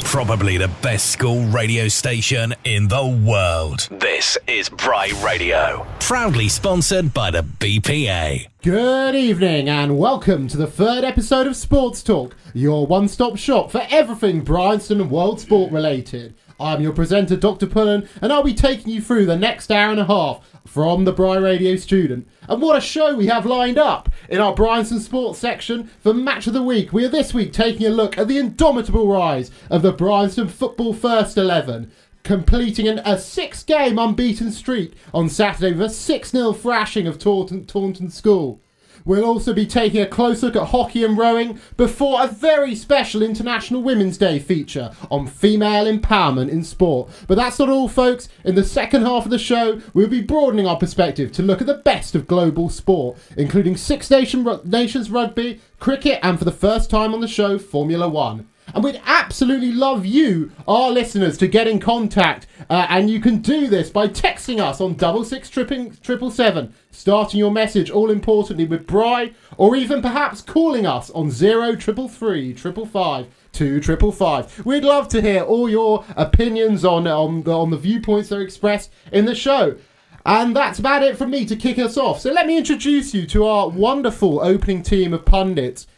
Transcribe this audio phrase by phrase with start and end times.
[0.00, 3.88] Probably the best school radio station in the world.
[3.90, 5.86] This is Bry Radio.
[6.00, 8.46] Proudly sponsored by the BPA.
[8.62, 13.70] Good evening and welcome to the third episode of Sports Talk, your one stop shop
[13.70, 16.34] for everything Bryanston and world sport related.
[16.62, 17.66] I'm your presenter, Dr.
[17.66, 21.12] Pullan, and I'll be taking you through the next hour and a half from the
[21.12, 22.28] Bry Radio student.
[22.48, 26.46] And what a show we have lined up in our Bryanston Sports section for Match
[26.46, 26.92] of the Week.
[26.92, 30.94] We are this week taking a look at the indomitable rise of the Bryanston Football
[30.94, 31.90] First 11
[32.22, 37.18] completing an, a six game unbeaten streak on Saturday with a 6 0 thrashing of
[37.18, 38.61] Taunton, Taunton School.
[39.04, 43.22] We'll also be taking a close look at hockey and rowing before a very special
[43.22, 47.10] International Women's Day feature on female empowerment in sport.
[47.26, 48.28] But that's not all, folks.
[48.44, 51.66] In the second half of the show, we'll be broadening our perspective to look at
[51.66, 56.90] the best of global sport, including Six Nation, Nations rugby, cricket, and for the first
[56.90, 58.48] time on the show, Formula One.
[58.74, 62.46] And we'd absolutely love you, our listeners, to get in contact.
[62.70, 67.38] Uh, and you can do this by texting us on double six triple seven, starting
[67.38, 72.54] your message all importantly with Bry, or even perhaps calling us on zero triple three
[72.54, 74.64] triple five two triple five.
[74.64, 78.42] We'd love to hear all your opinions on on the, on the viewpoints that are
[78.42, 79.76] expressed in the show.
[80.24, 82.20] And that's about it from me to kick us off.
[82.20, 85.88] So let me introduce you to our wonderful opening team of pundits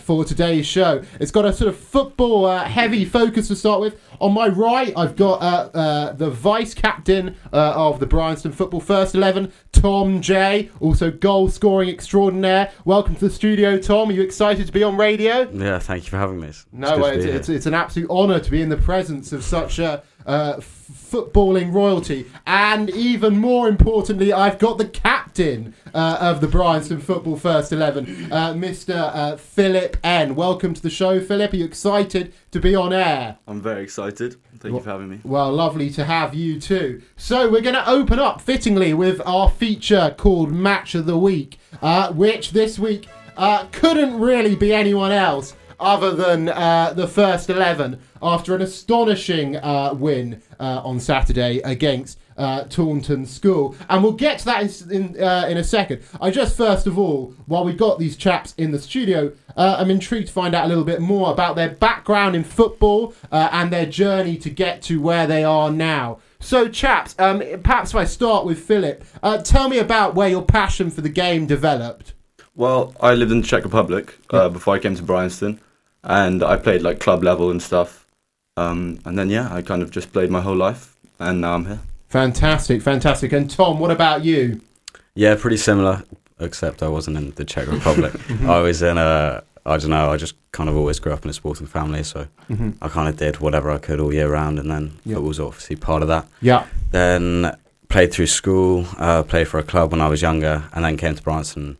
[0.00, 1.02] for today's show.
[1.20, 4.00] It's got a sort of football uh, heavy focus to start with.
[4.20, 8.80] On my right, I've got uh, uh, the vice captain uh, of the Bryanston Football
[8.80, 12.72] First 11, Tom J, also goal scoring extraordinaire.
[12.84, 14.08] Welcome to the studio, Tom.
[14.08, 15.50] Are you excited to be on radio?
[15.50, 16.48] Yeah, thank you for having me.
[16.48, 19.78] It's no, it's, it's, it's, an absolute honour to be in the presence of such
[19.78, 22.26] a uh, footballing royalty.
[22.46, 28.32] And even more importantly, I've got the captain uh, of the Bryanston Football First 11,
[28.32, 28.94] uh, Mr.
[28.94, 30.34] Uh, Philip N.
[30.34, 31.52] Welcome to the show, Philip.
[31.52, 33.38] Are you excited to be on air?
[33.46, 34.36] I'm very excited.
[34.58, 35.20] Thank well, you for having me.
[35.24, 37.02] Well, lovely to have you too.
[37.16, 41.58] So, we're going to open up fittingly with our feature called Match of the Week,
[41.82, 47.50] uh, which this week uh, couldn't really be anyone else other than uh, the first
[47.50, 53.74] 11 after an astonishing uh, win uh, on Saturday against uh, Taunton School.
[53.88, 56.02] And we'll get to that in, in, uh, in, a second.
[56.20, 59.90] I just, first of all, while we've got these chaps in the studio, uh, I'm
[59.90, 63.86] intrigued to find out a little bit more about their background in football and their
[63.86, 66.18] journey to get to where they are now.
[66.38, 69.02] So, chaps, um, perhaps if I start with Philip,
[69.44, 72.12] tell me about where your passion for the game developed.
[72.56, 75.60] Well, I lived in the Czech Republic uh, before I came to Bryanston,
[76.06, 78.06] and I played like club level and stuff.
[78.56, 81.66] Um, and then yeah, I kind of just played my whole life, and now I'm
[81.66, 81.80] here.
[82.08, 83.32] Fantastic, fantastic.
[83.32, 84.62] And Tom, what about you?
[85.14, 86.04] Yeah, pretty similar,
[86.40, 88.12] except I wasn't in the Czech Republic.
[88.26, 88.50] Mm-hmm.
[88.50, 91.30] I was in a, I don't know, I just kind of always grew up in
[91.30, 92.70] a sporting family, so mm-hmm.
[92.80, 95.16] I kind of did whatever I could all year round, and then yep.
[95.16, 96.26] football was obviously part of that.
[96.40, 96.66] Yeah.
[96.90, 97.56] Then
[97.88, 101.14] played through school, uh, played for a club when I was younger, and then came
[101.14, 101.76] to Bryanston.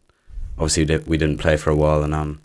[0.59, 2.41] Obviously, we, did, we didn't play for a while, and um,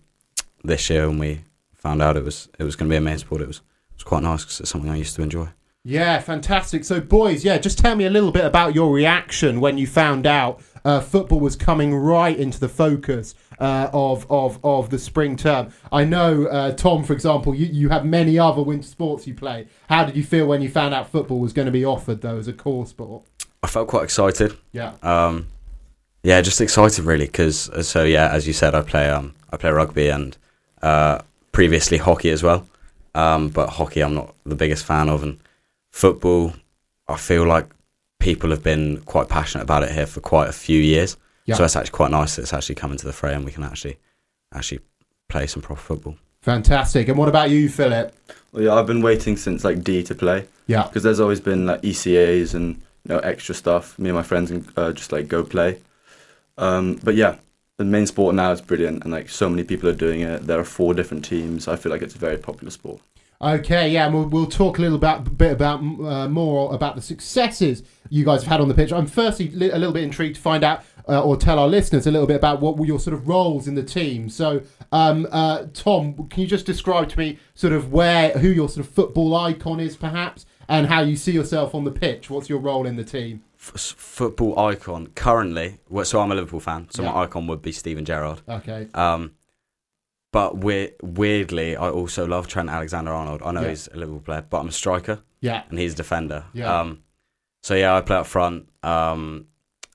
[0.64, 1.40] this year when we
[1.82, 3.96] found out it was it was going to be a main sport, it was it
[3.96, 5.48] was quite nice because it's something I used to enjoy.
[5.84, 6.84] Yeah, fantastic.
[6.84, 10.28] So, boys, yeah, just tell me a little bit about your reaction when you found
[10.28, 15.34] out uh, football was coming right into the focus uh, of, of of the spring
[15.34, 15.72] term.
[15.90, 19.66] I know, uh, Tom, for example, you, you have many other winter sports you play.
[19.88, 22.38] How did you feel when you found out football was going to be offered, though,
[22.38, 23.24] as a core sport?
[23.60, 24.56] I felt quite excited.
[24.70, 24.94] Yeah.
[25.02, 25.48] Um,
[26.22, 29.56] yeah, just excited really because uh, so yeah, as you said, I play um I
[29.56, 30.36] play rugby and
[30.80, 31.18] uh,
[31.52, 32.66] previously hockey as well.
[33.14, 35.38] Um, but hockey, I'm not the biggest fan of, and
[35.90, 36.54] football,
[37.08, 37.68] I feel like
[38.18, 41.16] people have been quite passionate about it here for quite a few years.
[41.44, 41.56] Yeah.
[41.56, 43.64] So it's actually quite nice that it's actually coming to the fray, and we can
[43.64, 43.98] actually
[44.54, 44.80] actually
[45.28, 46.16] play some proper football.
[46.42, 47.08] Fantastic.
[47.08, 48.14] And what about you, Philip?
[48.52, 50.46] Well, yeah, I've been waiting since like D to play.
[50.66, 50.84] Yeah.
[50.84, 53.98] Because there's always been like ECAs and you know extra stuff.
[53.98, 55.78] Me and my friends can uh, just like go play.
[56.58, 57.36] Um, but yeah,
[57.82, 60.46] the main sport now is brilliant, and like so many people are doing it.
[60.46, 61.68] There are four different teams.
[61.68, 63.00] I feel like it's a very popular sport.
[63.40, 67.82] Okay, yeah, we'll, we'll talk a little about, bit about uh, more about the successes
[68.08, 68.92] you guys have had on the pitch.
[68.92, 72.06] I'm firstly li- a little bit intrigued to find out uh, or tell our listeners
[72.06, 74.28] a little bit about what were your sort of roles in the team.
[74.28, 74.62] So,
[74.92, 78.86] um, uh, Tom, can you just describe to me sort of where who your sort
[78.86, 82.30] of football icon is, perhaps, and how you see yourself on the pitch?
[82.30, 83.42] What's your role in the team?
[83.62, 85.78] F- football icon currently.
[86.02, 87.12] So I'm a Liverpool fan, so yeah.
[87.12, 88.42] my icon would be Steven Gerrard.
[88.48, 88.88] Okay.
[88.94, 89.32] Um,
[90.32, 93.42] but we- weirdly, I also love Trent Alexander-Arnold.
[93.44, 93.68] I know yeah.
[93.68, 95.22] he's a Liverpool player, but I'm a striker.
[95.40, 95.62] Yeah.
[95.70, 96.44] And he's a defender.
[96.52, 96.80] Yeah.
[96.80, 97.02] Um,
[97.62, 99.46] so yeah, I play up front, um,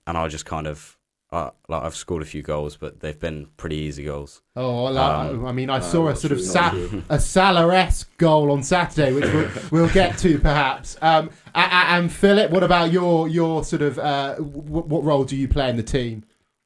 [0.05, 0.96] and I just kind of
[1.31, 4.41] uh, like I've scored a few goals, but they've been pretty easy goals.
[4.55, 6.73] Oh, well, Um, I mean, I uh, saw a sort of sa-
[7.09, 10.97] a Salah-esque goal on Saturday, which we'll, we'll get to perhaps.
[11.01, 15.25] Um, a- a- and Philip, what about your your sort of uh, w- what role
[15.25, 16.23] do you play in the team?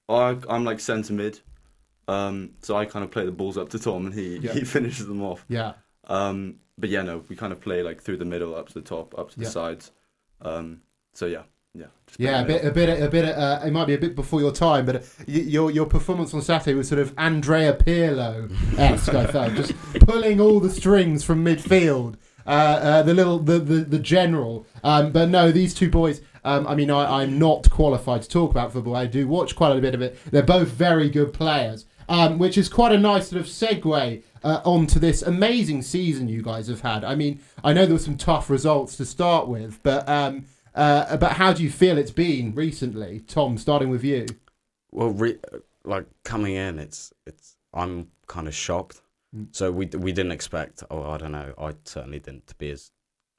[0.07, 1.39] I, I'm like centre mid,
[2.07, 4.53] um, so I kind of play the balls up to Tom and he, Yeah.
[4.53, 5.45] he finishes them off.
[5.47, 5.73] Yeah,
[6.07, 8.81] Um, but yeah, no, we kind of play like through the middle, up to the
[8.81, 9.49] top, up to the Yeah.
[9.49, 9.91] sides.
[10.41, 10.81] Um,
[11.13, 11.43] so yeah,
[12.17, 13.37] yeah, just play yeah, a bit, a bit, a bit.
[13.37, 16.41] Uh, it might be a bit before your time, but uh, your your performance on
[16.41, 19.13] Saturday was sort of Andrea Pirlo-esque.
[19.13, 22.15] I felt just pulling all the strings from midfield.
[22.45, 24.65] Uh, uh, the little, the the, the general.
[24.83, 26.21] Um, but no, these two boys.
[26.43, 28.95] Um, I mean, I, I'm not qualified to talk about football.
[28.95, 30.17] I do watch quite a bit of it.
[30.31, 34.61] They're both very good players, um, which is quite a nice sort of segue uh,
[34.65, 37.03] onto this amazing season you guys have had.
[37.03, 40.45] I mean, I know there were some tough results to start with, but um,
[40.75, 43.57] uh, but how do you feel it's been recently, Tom?
[43.57, 44.25] Starting with you.
[44.91, 45.39] Well, re-
[45.83, 49.01] like coming in, it's it's I'm kind of shocked.
[49.35, 49.55] Mm.
[49.55, 50.83] So we we didn't expect.
[50.89, 51.53] Oh, I don't know.
[51.57, 52.91] I certainly didn't to be as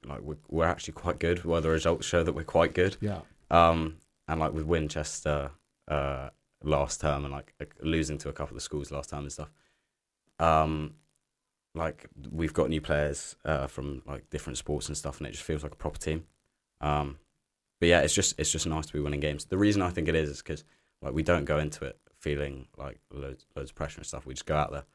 [0.05, 1.43] like we're, we're actually quite good.
[1.45, 2.97] Well, the results show that we're quite good.
[2.99, 3.21] Yeah.
[3.49, 3.97] Um,
[4.27, 5.51] and like with Winchester
[5.87, 6.29] uh,
[6.63, 9.51] last term and like losing to a couple of schools last time and stuff.
[10.39, 10.95] Um,
[11.75, 15.43] like we've got new players uh, from like different sports and stuff, and it just
[15.43, 16.25] feels like a proper team.
[16.81, 17.17] Um,
[17.83, 19.43] but yeah, it's just it's just nice to be winning games.
[19.43, 20.63] The reason I think it is is because
[21.01, 24.25] like we don't go into it feeling like loads loads of pressure and stuff.
[24.25, 24.85] We just go out there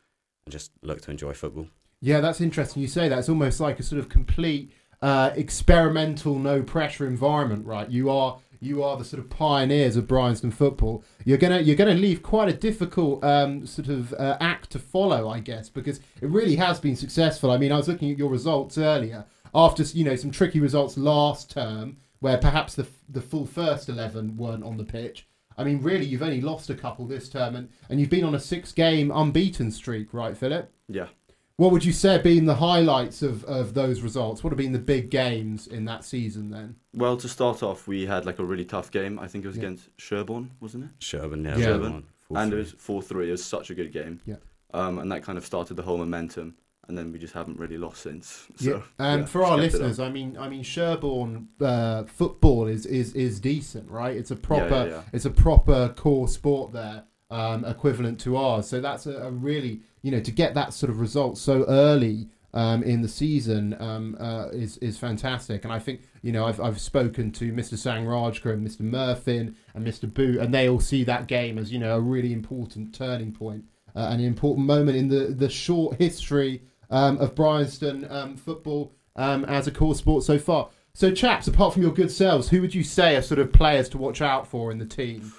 [0.46, 1.67] and just look to enjoy football.
[2.00, 2.81] Yeah, that's interesting.
[2.81, 7.67] You say that it's almost like a sort of complete uh, experimental, no pressure environment,
[7.67, 7.90] right?
[7.90, 11.05] You are you are the sort of pioneers of Bryanston football.
[11.26, 15.29] You're gonna you're gonna leave quite a difficult um, sort of uh, act to follow,
[15.29, 17.50] I guess, because it really has been successful.
[17.50, 20.96] I mean, I was looking at your results earlier after you know some tricky results
[20.96, 25.26] last term, where perhaps the the full first eleven weren't on the pitch.
[25.56, 28.35] I mean, really, you've only lost a couple this term, and, and you've been on
[28.37, 30.70] a six game unbeaten streak, right, Philip?
[30.88, 31.09] Yeah.
[31.56, 34.44] What would you say have been the highlights of, of those results?
[34.44, 36.76] What have been the big games in that season then?
[36.94, 39.19] Well, to start off, we had like a really tough game.
[39.19, 39.62] I think it was Yeah.
[39.64, 40.91] against Sherborne, wasn't it?
[41.00, 41.64] Sherborne, yeah, Yeah.
[41.64, 42.05] Sherborne Sherborne.
[42.29, 43.26] four and it was four three.
[43.29, 44.21] It was such a good game.
[44.25, 44.37] Yeah.
[44.73, 46.55] Um, and that kind of started the whole momentum,
[46.88, 48.46] and then we just haven't really lost since.
[48.56, 48.82] So, yeah.
[48.99, 49.73] And yeah, for our kept it up.
[49.73, 54.17] listeners, I mean, I mean, Sherborne uh, football is, is is decent, right?
[54.17, 58.67] It's a proper yeah, it's a proper core sport there, um, equivalent to ours.
[58.67, 62.29] So that's a, a really you know to get that sort of result so early
[62.55, 65.64] um, in the season um, uh, is is fantastic.
[65.64, 67.76] And I think you know I've I've spoken to Mr.
[67.76, 68.81] Sang Rajkar and Mr.
[68.81, 70.12] Murphin and Mr.
[70.12, 73.64] Boot, and they all see that game as you know a really important turning point,
[73.94, 79.44] uh, an important moment in the the short history um, of Bryanston um, football um,
[79.44, 80.70] as a core sport so far.
[80.94, 83.88] So, chaps, apart from your good selves, who would you say are sort of players
[83.90, 85.32] to watch out for in the team?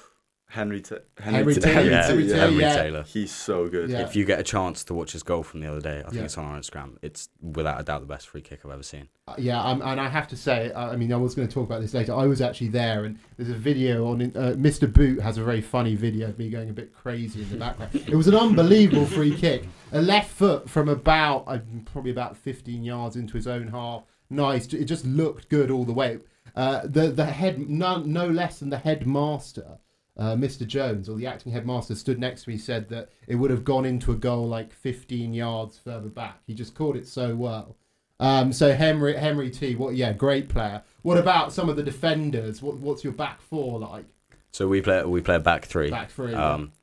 [0.51, 2.33] Henry, Ta- Henry Ta- Taylor, yeah, Henry yeah.
[2.33, 2.75] Taylor, Henry yeah.
[2.83, 3.03] Taylor.
[3.03, 3.87] He's so good.
[3.91, 4.01] Yeah.
[4.01, 6.15] If you get a chance to watch his goal from the other day, I think
[6.15, 6.23] Yeah.
[6.23, 6.97] it's on our Instagram.
[7.03, 9.09] It's without a doubt the best free kick I've ever seen.
[9.27, 11.65] Uh, Yeah, um, and I have to say, I mean, I was going to talk
[11.67, 12.15] about this later.
[12.15, 14.91] I was actually there, and there's a video on uh, Mr.
[14.91, 17.91] Boot has a very funny video of me going a bit crazy in the background.
[17.93, 21.59] it was an unbelievable free kick, a left foot from about uh,
[21.93, 24.01] probably about 15 yards into his own half.
[24.31, 26.17] Nice, it just looked good all the way.
[26.55, 29.77] Uh, the the head, no, no less than the headmaster.
[30.19, 30.67] Uh, Mr.
[30.67, 33.85] Jones, or the acting headmaster, stood next to me, said that it would have gone
[33.85, 36.41] into a goal like 15 yards further back.
[36.45, 37.77] He just caught it so well.
[38.19, 39.95] Um, so Henry Henry T, what?
[39.95, 40.83] Yeah, great player.
[41.03, 42.61] What about some of the defenders?
[42.61, 44.03] What, what's your back four like?
[44.51, 45.89] So we play we play a back three.
[45.89, 46.31] Back three.
[46.31, 46.53] yeah.
[46.53, 46.73] Um,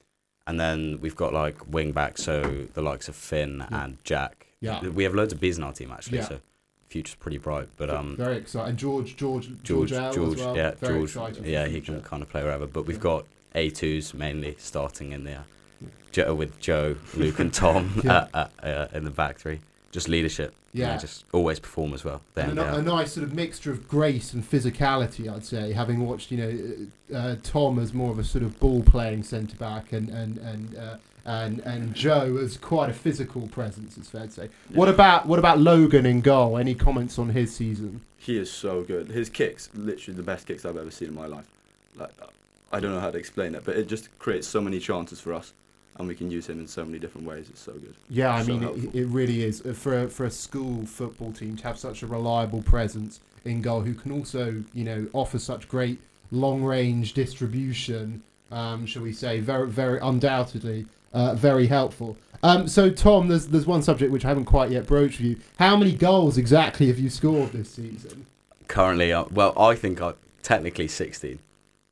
[0.47, 3.85] and then we've got like wing backs, so the likes of Finn Yeah.
[3.85, 4.47] and Jack.
[4.61, 4.81] Yeah.
[4.89, 6.29] We have loads of Bs in our team actually, Yeah.
[6.29, 6.41] so
[6.89, 7.69] future's pretty bright.
[7.77, 8.71] But um, very exciting.
[8.71, 10.57] And George George George, George, George, well.
[10.57, 12.67] yeah, very George, yeah, he can kind of play wherever.
[12.67, 15.45] But we've got A2s mainly starting in there,
[16.13, 18.27] Joe with Joe, Luke, and Tom Yeah.
[18.35, 19.61] uh, uh, uh, in the back three.
[19.93, 20.55] Just leadership.
[20.73, 20.97] you know, Yeah.
[20.99, 22.21] just always perform as well.
[22.35, 25.73] Then And a, a nice sort of mixture of grace and physicality, I'd say.
[25.73, 29.23] Having watched, you know, uh, uh, Tom as more of a sort of ball playing
[29.23, 33.99] centre back, and and and uh, and and Joe as quite a physical presence.
[33.99, 34.49] It's fair to say.
[34.73, 36.57] What about what about Logan in goal?
[36.57, 38.01] Any comments on his season?
[38.17, 39.09] He is so good.
[39.09, 41.47] His kicks, literally the best kicks I've ever seen in my life.
[41.95, 42.11] Like,
[42.73, 45.33] I don't know how to explain it, but it just creates so many chances for
[45.33, 45.53] us,
[45.97, 47.49] and we can use him in so many different ways.
[47.51, 47.95] It's so good.
[48.09, 51.33] Yeah, I So mean, it, it really is Uh, for a, for a school football
[51.33, 55.39] team to have such a reliable presence in goal, who can also, you know, offer
[55.39, 58.23] such great long range distribution.
[58.51, 62.17] Um, shall we say, very, very undoubtedly, uh, very helpful.
[62.43, 65.37] Um, so, Tom, there's there's one subject which I haven't quite yet broached with you.
[65.59, 68.27] How many goals exactly have you scored this season?
[68.69, 71.39] currently, uh, well, I think I technically 16.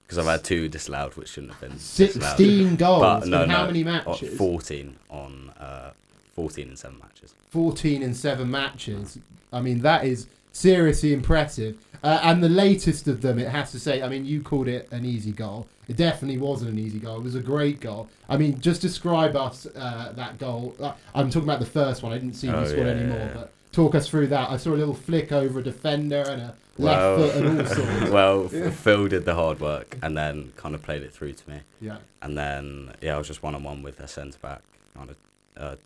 [0.02, 1.78] because I've had two disallowed, which shouldn't have been.
[1.78, 2.78] Sixteen disallowed.
[2.78, 4.36] goals But in no, how no, many uh, matches?
[4.36, 5.90] Fourteen on uh,
[6.34, 7.34] fourteen in seven matches.
[7.50, 9.18] 14 in seven matches.
[9.52, 11.76] I mean, that is seriously impressive.
[12.02, 14.88] Uh, and the latest of them, it has to say, I mean, you called it
[14.92, 15.66] an easy goal.
[15.88, 17.16] It definitely wasn't an easy goal.
[17.18, 18.08] It was a great goal.
[18.28, 20.74] I mean, just describe us uh, that goal.
[20.78, 22.12] Uh, I'm talking about the first one.
[22.12, 23.32] I didn't see Oh, you score yeah, anymore, yeah, yeah.
[23.34, 24.50] but talk us through that.
[24.50, 27.66] I saw a little flick over a defender and a left Well- foot and all
[27.74, 28.10] sorts.
[28.10, 31.50] well, F- Phil did the hard work and then kind of played it through to
[31.50, 31.60] me.
[31.80, 31.98] yeah.
[32.20, 34.60] And then, yeah, I was just one on one with a centre back.
[34.94, 35.16] Kind of
[35.56, 35.76] uh,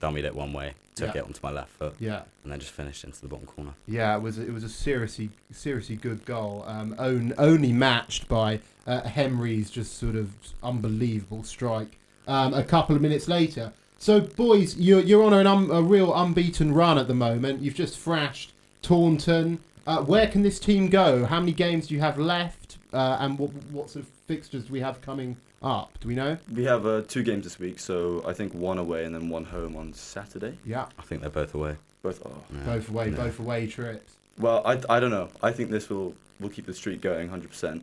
[0.00, 1.20] dummied it one way, took Yeah.
[1.22, 2.22] it onto my left foot, Yeah.
[2.42, 3.74] and then just finished into the bottom corner.
[3.86, 6.64] Yeah, it was it was a seriously seriously good goal.
[6.66, 10.30] Um, own, only matched by uh, Henry's just sort of
[10.62, 11.98] unbelievable strike.
[12.26, 13.72] Um, a couple of minutes later.
[13.98, 17.60] So, boys, you're you're on an um, a real unbeaten run at the moment.
[17.62, 19.58] You've just thrashed Taunton.
[19.86, 21.26] Uh, where can this team go?
[21.26, 22.78] How many games do you have left?
[22.92, 25.98] Uh, and what what sort of fixtures do we have coming up?
[26.00, 26.36] Do we know?
[26.54, 29.44] We have uh, two games this week, so I think one away and then one
[29.44, 30.56] home on Saturday.
[30.64, 31.76] Yeah, I think they're both away.
[32.02, 32.22] Both.
[32.24, 32.30] Oh.
[32.52, 32.60] Yeah.
[32.64, 33.16] both away, Yeah.
[33.16, 34.16] both away trips.
[34.38, 35.28] Well, I, I don't know.
[35.42, 37.80] I think this will will keep the streak going 100%.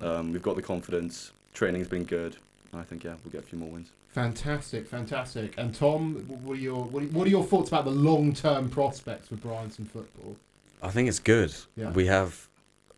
[0.00, 1.30] Um, we've got the confidence.
[1.54, 2.36] Training's been good.
[2.74, 3.90] I think yeah, we'll get a few more wins.
[4.12, 5.54] Fantastic, fantastic.
[5.58, 6.14] And Tom,
[6.44, 9.36] what are your what are, what are your thoughts about the long term prospects for
[9.36, 10.36] Bryanston football?
[10.82, 11.54] I think it's good.
[11.76, 11.90] Yeah.
[11.90, 12.48] We have like,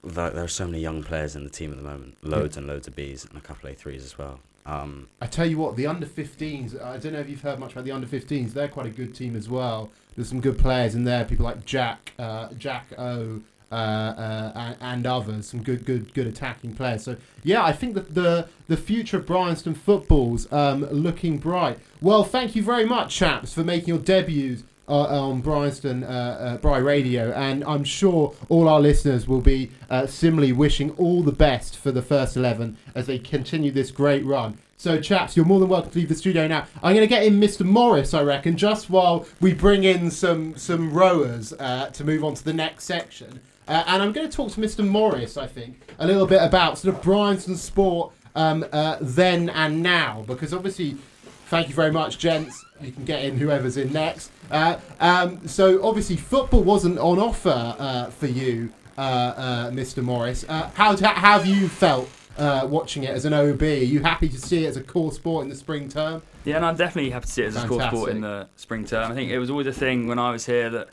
[0.05, 2.17] there are so many young players in the team at the moment.
[2.23, 4.41] Loads and loads of Bs and a couple of A3s as well.
[4.67, 6.83] Um, I tell you what, the under 15s.
[6.83, 8.53] I don't know if you've heard much about the under 15s.
[8.53, 9.91] They're quite a good team as well.
[10.17, 11.25] There's some good players in there.
[11.25, 15.49] People like Jack, uh, Jack O, uh, uh, and, and others.
[15.49, 17.03] Some good, good, good attacking players.
[17.03, 21.79] So yeah, I think that the the future of Bryanston football's um, looking bright.
[22.01, 24.63] Well, thank you very much, chaps, for making your debuts.
[24.87, 29.71] Uh, on Bryanston uh, uh, Bry Radio, and I'm sure all our listeners will be
[29.89, 34.27] uh, similarly wishing all the best for the first 11 as they continue this great
[34.27, 34.59] run.
[34.77, 36.67] So, chaps, you're more than welcome to leave the studio now.
[36.83, 37.65] I'm going to get in Mr.
[37.65, 42.35] Morris, I reckon, just while we bring in some some rowers uh, to move on
[42.35, 43.41] to the next section.
[43.67, 44.87] And I'm going to talk to Mr.
[44.87, 49.83] Morris, I think, a little bit about sort of Bryanston sport um, uh, then and
[49.83, 50.97] now, because obviously,
[51.47, 52.64] thank you very much, gents.
[52.81, 54.31] You can get in whoever's in next.
[54.51, 60.03] Uh, um, so, obviously, football wasn't on offer uh, for you, uh, uh, Mr.
[60.03, 60.45] Morris.
[60.49, 63.63] Uh, how, how have you felt uh, watching it as an OB?
[63.63, 66.21] Are you happy to see it as a core sport in the spring term?
[66.45, 68.85] Yeah, and I'm definitely happy to see it as a school sport in the spring
[68.85, 69.11] term.
[69.11, 70.89] I think it was always a thing when I was here that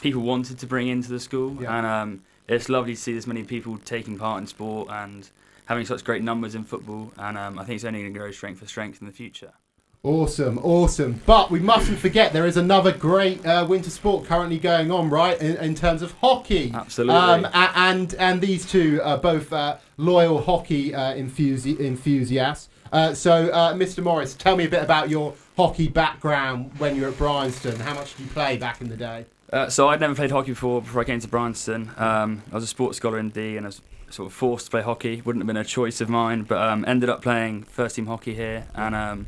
[0.00, 1.76] people wanted to bring into the school, Yeah.
[1.78, 5.28] and um, it's lovely to see this many people taking part in sport and
[5.66, 7.12] having such great numbers in football.
[7.18, 9.52] And um, I think it's only going to grow strength for strength in the future.
[10.06, 11.20] Awesome, awesome.
[11.26, 15.36] But we mustn't forget there is another great uh, winter sport currently going on, right?
[15.40, 16.70] In, in terms of hockey.
[16.72, 17.16] Absolutely.
[17.16, 22.68] Um, and and these two are both uh, loyal hockey uh, enthusi- enthusiasts.
[22.92, 24.00] Uh, so, uh, Mr.
[24.00, 27.74] Morris, tell me a bit about your hockey background when you were at Bryanston.
[27.80, 29.26] How much did you play back in the day?
[29.52, 31.90] Uh, so I'd never played hockey before before I came to Bryanston.
[31.96, 34.70] Um, I was a sports scholar in D and I was sort of forced to
[34.70, 35.20] play hockey.
[35.24, 38.34] Wouldn't have been a choice of mine, but um, ended up playing first team hockey
[38.34, 39.26] here and um,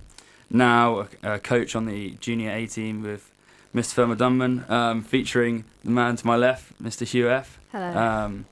[0.50, 3.31] now a, a coach on the junior A team with
[3.75, 3.93] Mr.
[3.95, 7.07] Firma Dunman, um, featuring the man to my left, Mr.
[7.07, 7.59] Hugh F.
[7.73, 7.97] Hello.
[7.97, 8.47] Um,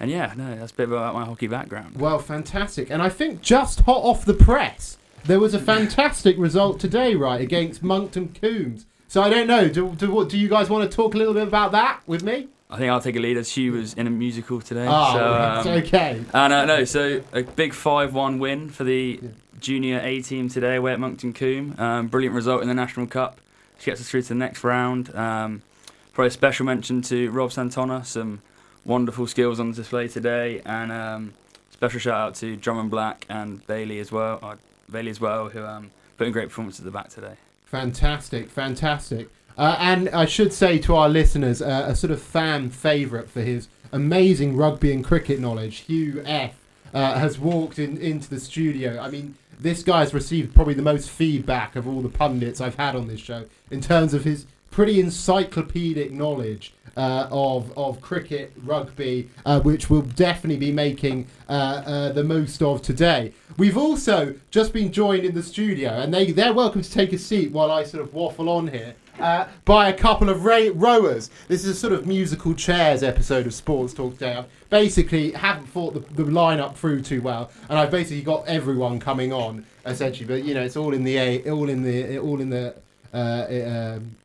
[0.00, 1.96] and yeah, no, that's a bit about my hockey background.
[2.00, 2.90] Well, fantastic.
[2.90, 7.40] And I think just hot off the press, there was a fantastic result today, right,
[7.40, 8.86] against Monkton Coombs.
[9.06, 9.68] So I don't know.
[9.68, 12.22] Do, do, what- do you guys want to talk a little bit about that with
[12.24, 12.48] me?
[12.70, 14.86] I think I'll take a lead as Hugh was in a musical today.
[14.88, 16.24] Oh, so, right, um, okay.
[16.32, 19.20] And uh, no, so a big 5 1 win for the
[19.64, 21.74] junior A team today, away at Monkton Combe.
[21.78, 23.40] Um, brilliant result in the National Cup,
[23.74, 25.14] which gets us through to the next round.
[25.16, 25.62] Um,
[26.12, 28.42] probably a special mention to Rob Santona, some
[28.84, 31.32] wonderful skills on display today, and um,
[31.70, 34.56] special shout out to Drummond Black and Bailey as well, uh,
[34.90, 37.36] Bailey as well, who um, put in great performance at the back today.
[37.64, 39.30] Fantastic, fantastic.
[39.56, 43.40] Uh, and I should say to our listeners, uh, a sort of fan favourite for
[43.40, 46.60] his amazing rugby and cricket knowledge, Hugh F.
[46.92, 49.00] Uh, has walked in, into the studio.
[49.00, 52.94] I mean, this guy's received probably the most feedback of all the pundits I've had
[52.96, 59.28] on this show in terms of his pretty encyclopedic knowledge uh, of of cricket, rugby,
[59.46, 63.32] uh, which we'll definitely be making uh, uh, the most of today.
[63.56, 67.18] We've also just been joined in the studio, and they they're welcome to take a
[67.18, 68.94] seat while I sort of waffle on here.
[69.20, 71.30] Uh, by a couple of ra- rowers.
[71.46, 74.36] This is a sort of musical chairs episode of Sports Talk Today.
[74.38, 78.98] I basically haven't thought the, the lineup through too well, and I've basically got everyone
[78.98, 80.26] coming on essentially.
[80.26, 82.74] But you know, it's all in the a- all in the all in the
[83.14, 84.16] uh, um,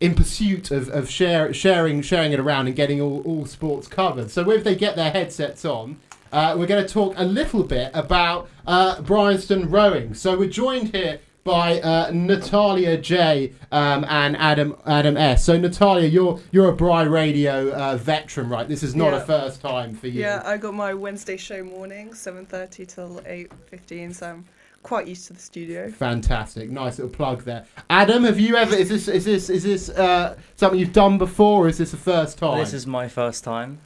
[0.00, 4.30] in pursuit of, of share, sharing sharing it around and getting all, all sports covered.
[4.30, 5.96] So if they get their headsets on,
[6.32, 10.14] uh, we're going to talk a little bit about uh, Bryanston rowing.
[10.14, 15.44] So we're joined here by uh, Natalia J um, and Adam Adam S.
[15.44, 18.66] So Natalia, you're you're a Bry Radio uh, veteran, right?
[18.66, 19.22] This is not Yeah.
[19.22, 20.22] a first time for you.
[20.22, 24.44] Yeah, I got my Wednesday show morning, 7.30 till 8.15, so I'm
[24.82, 25.90] quite used to the studio.
[25.90, 27.66] Fantastic, nice little plug there.
[27.90, 28.74] Adam, have you ever?
[28.74, 31.66] Is this is this is this uh, something you've done before?
[31.66, 32.58] or Is this the first time?
[32.58, 33.78] This is my first time.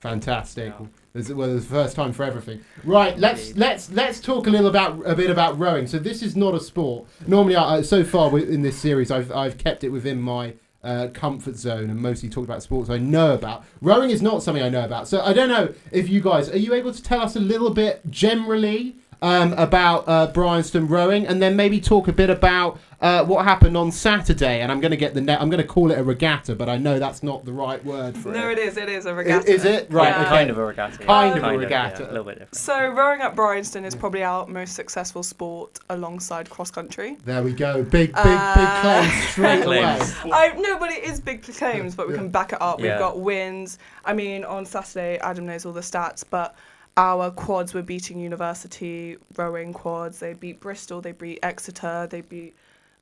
[0.00, 0.72] Fantastic.
[0.78, 0.86] Yeah.
[1.14, 2.60] This is, well, it's the first time for everything.
[2.82, 5.86] Right, let's let's let's talk a little about a bit about rowing.
[5.86, 7.06] So this is not a sport.
[7.28, 11.54] Normally, I- so far in this series, I've I've kept it within my uh, comfort
[11.54, 13.64] zone and mostly talked about sports I know about.
[13.80, 15.06] Rowing is not something I know about.
[15.06, 17.70] So I don't know if you guys are you able to tell us a little
[17.70, 23.22] bit generally um, about uh, Bryanston rowing, and then maybe talk a bit about uh,
[23.24, 24.62] what happened on Saturday.
[24.62, 25.40] And I'm going to get the net.
[25.40, 28.16] I'm going to call it a regatta, but I know that's not the right word
[28.16, 28.40] for No, it.
[28.40, 28.76] No, it is.
[28.78, 29.48] It is a regatta.
[29.50, 30.08] Is it right?
[30.08, 30.20] Yeah.
[30.22, 30.30] okay.
[30.30, 30.96] Kind of a regatta.
[31.00, 31.06] yeah.
[31.06, 32.04] Kind of a yeah, regatta.
[32.04, 32.54] a little bit different.
[32.56, 37.18] So rowing at Bryanston is probably our most successful sport alongside cross country.
[37.26, 37.82] There we go.
[37.82, 39.78] Big, big, big Uh, claim straight away.
[39.98, 40.14] Claims.
[40.32, 42.20] I no, but it is big claims, but we Yeah.
[42.20, 42.80] can back it up.
[42.80, 43.78] We've got wins.
[44.04, 46.56] I mean, on Saturday, Adam knows all the stats, but
[46.96, 50.20] our quads were beating University rowing quads.
[50.20, 52.54] They beat Bristol, they beat Exeter, they beat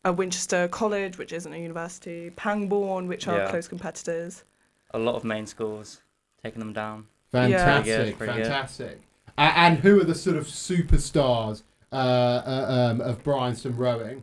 [0.06, 3.50] uh, Winchester College, which isn't a university, Pangbourne, which are Yeah.
[3.50, 4.44] close competitors.
[4.92, 6.02] A lot of main schools
[6.42, 7.06] taking them down.
[7.30, 8.42] Fantastic, Pretty good, pretty good.
[8.46, 9.00] fantastic.
[9.38, 14.22] A- and who are the sort of superstars uh, uh, um, of Bryanston rowing?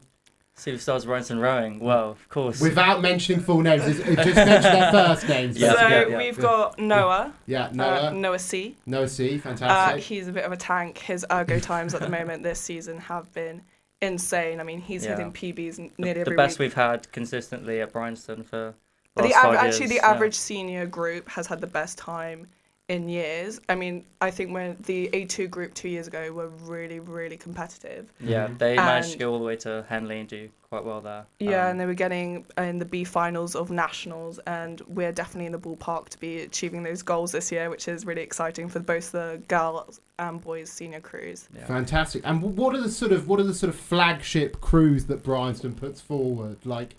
[0.55, 1.79] Superstars Bryanston rowing.
[1.79, 2.59] Well, of course.
[2.59, 5.57] Without mentioning full names, is- just mention their first names.
[5.57, 6.17] Yeah, so yeah, yeah.
[6.17, 8.75] we've got Noah, yeah, uh, Noah, Noah C.
[8.85, 10.03] Noah C, Uh, fantastic.
[10.03, 10.97] he's a bit of a tank.
[10.97, 13.61] His ergo times at the moment this season have been
[14.01, 14.59] insane.
[14.59, 15.11] I mean, he's Yeah.
[15.11, 16.67] hitting PBs n- the, nearly the every best week.
[16.67, 18.75] we've had consistently at Bryanston for
[19.15, 20.09] the, the av- actually years, the yeah.
[20.09, 22.47] average senior group has had the best time
[22.89, 23.61] in years.
[23.69, 28.11] I mean, I think when the A2 group two years ago were really, really competitive.
[28.19, 31.25] Yeah, they managed to go all the way to Henley and do quite well there.
[31.39, 35.45] Yeah, Um, and they were getting in the B finals of nationals, and we're definitely
[35.45, 38.79] in the ballpark to be achieving those goals this year, which is really exciting for
[38.79, 41.47] both the girls and boys senior crews.
[41.55, 41.65] yeah.
[41.65, 42.23] Fantastic.
[42.25, 45.73] And what are the sort of what are the sort of flagship crews that Bryanston
[45.75, 46.57] puts forward?
[46.65, 46.95] Like, i-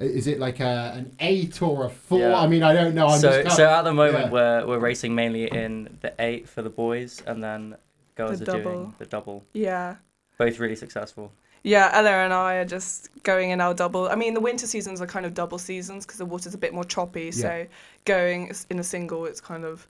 [0.00, 2.18] is it like a, an eight or a four?
[2.18, 2.40] Yeah.
[2.40, 3.08] I mean, I don't know.
[3.08, 4.30] I'm so, just so at the moment yeah.
[4.30, 7.76] we're we're racing mainly in the eight for the boys, and then
[8.14, 8.72] girls The are double.
[8.72, 9.44] doing the double.
[9.52, 9.96] Yeah.
[10.38, 11.32] Both really successful.
[11.62, 14.08] Yeah, Ella and I are just going in our double.
[14.08, 16.72] I mean, the winter seasons are kind of double seasons because the water's a bit
[16.72, 17.30] more choppy.
[17.30, 17.66] So
[18.06, 19.86] going in a single, it's kind of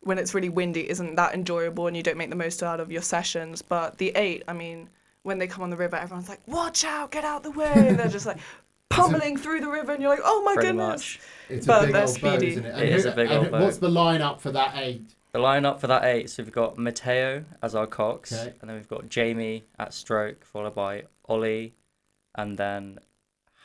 [0.00, 2.92] when it's really windy, isn't that enjoyable, and you don't make the most out of
[2.92, 3.62] your sessions.
[3.62, 4.90] But the eight, I mean,
[5.22, 7.10] when they come on the river, everyone's like, "Watch out!
[7.10, 8.38] Get out the way!" And they're just like
[8.90, 11.20] pummeling through the river, and you're like, "Oh my Pretty goodness!" much.
[11.48, 12.52] it's but a big they're old boat, speedy.
[12.52, 12.78] isn't it?
[12.78, 13.62] It is a big and old boat.
[13.62, 15.02] What's the lineup for that eight?
[15.32, 18.54] The lineup for that eight, so we've got Mateo as our cox, Okay.
[18.60, 21.74] and then we've got Jamie at stroke, followed by Ollie,
[22.34, 23.00] and then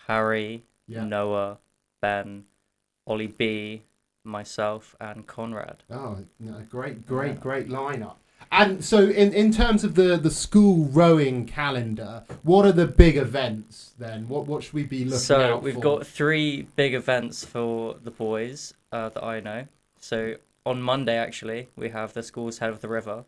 [0.07, 1.05] Harry, Yeah.
[1.05, 1.59] Noah,
[2.01, 2.45] Ben,
[3.07, 3.83] Ollie B,
[4.25, 5.83] myself, and Conrad.
[5.89, 8.15] Oh, no, great, great, great lineup.
[8.53, 13.15] And so, in, in terms of the, the school rowing calendar, what are the big
[13.15, 14.27] events then?
[14.27, 15.19] What what should we be looking out?
[15.19, 15.79] so we've for?
[15.79, 19.67] got three big events for the boys uh, that I know.
[19.99, 20.35] So
[20.65, 23.23] on Monday, actually, we have the school's head of the river,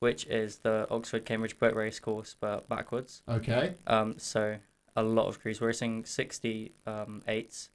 [0.00, 3.22] which is the Oxford Cambridge boat race course, but backwards.
[3.28, 3.74] okay.
[3.86, 4.58] Um, so
[4.94, 5.60] a lot of crews.
[5.60, 7.70] We're racing 60 um, eights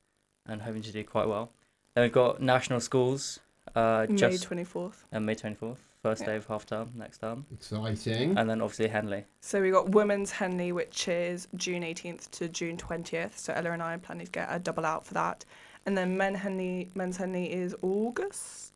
[0.45, 1.51] and hoping to do quite well.
[1.95, 3.39] Then we've got national schools
[3.75, 5.05] uh, May just twenty fourth.
[5.13, 6.27] uh, May 24th, first Yeah.
[6.29, 7.45] day of half term, next term.
[7.53, 8.37] Exciting.
[8.37, 9.25] And then obviously Henley.
[9.41, 13.37] So we got women's Henley, which is June 18th to June 20th.
[13.37, 15.45] So Ella and I are planning to get a double out for that.
[15.85, 18.73] And then men Henley, men's Henley is August.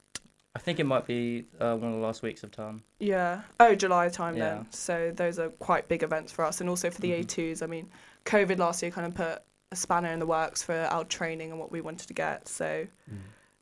[0.56, 2.84] I think it might be uh, one of the last weeks of term.
[3.00, 3.42] Yeah.
[3.60, 4.56] Oh, July time Yeah.
[4.56, 4.68] then.
[4.72, 7.20] So those are quite big events for us, and also for the Mhm.
[7.26, 7.62] A2s.
[7.62, 7.90] I mean,
[8.26, 11.60] COVID last year kind of put a spanner in the works for our training and
[11.60, 12.48] what we wanted to get.
[12.48, 12.88] So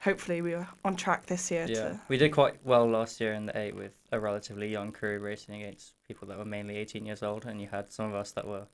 [0.04, 1.66] hopefully we are on track this year.
[1.68, 4.92] Yeah, To, we did quite well last year in the eight with a relatively young
[4.92, 8.16] crew racing against people that were mainly 18 years old, and you had some of
[8.16, 8.68] us that were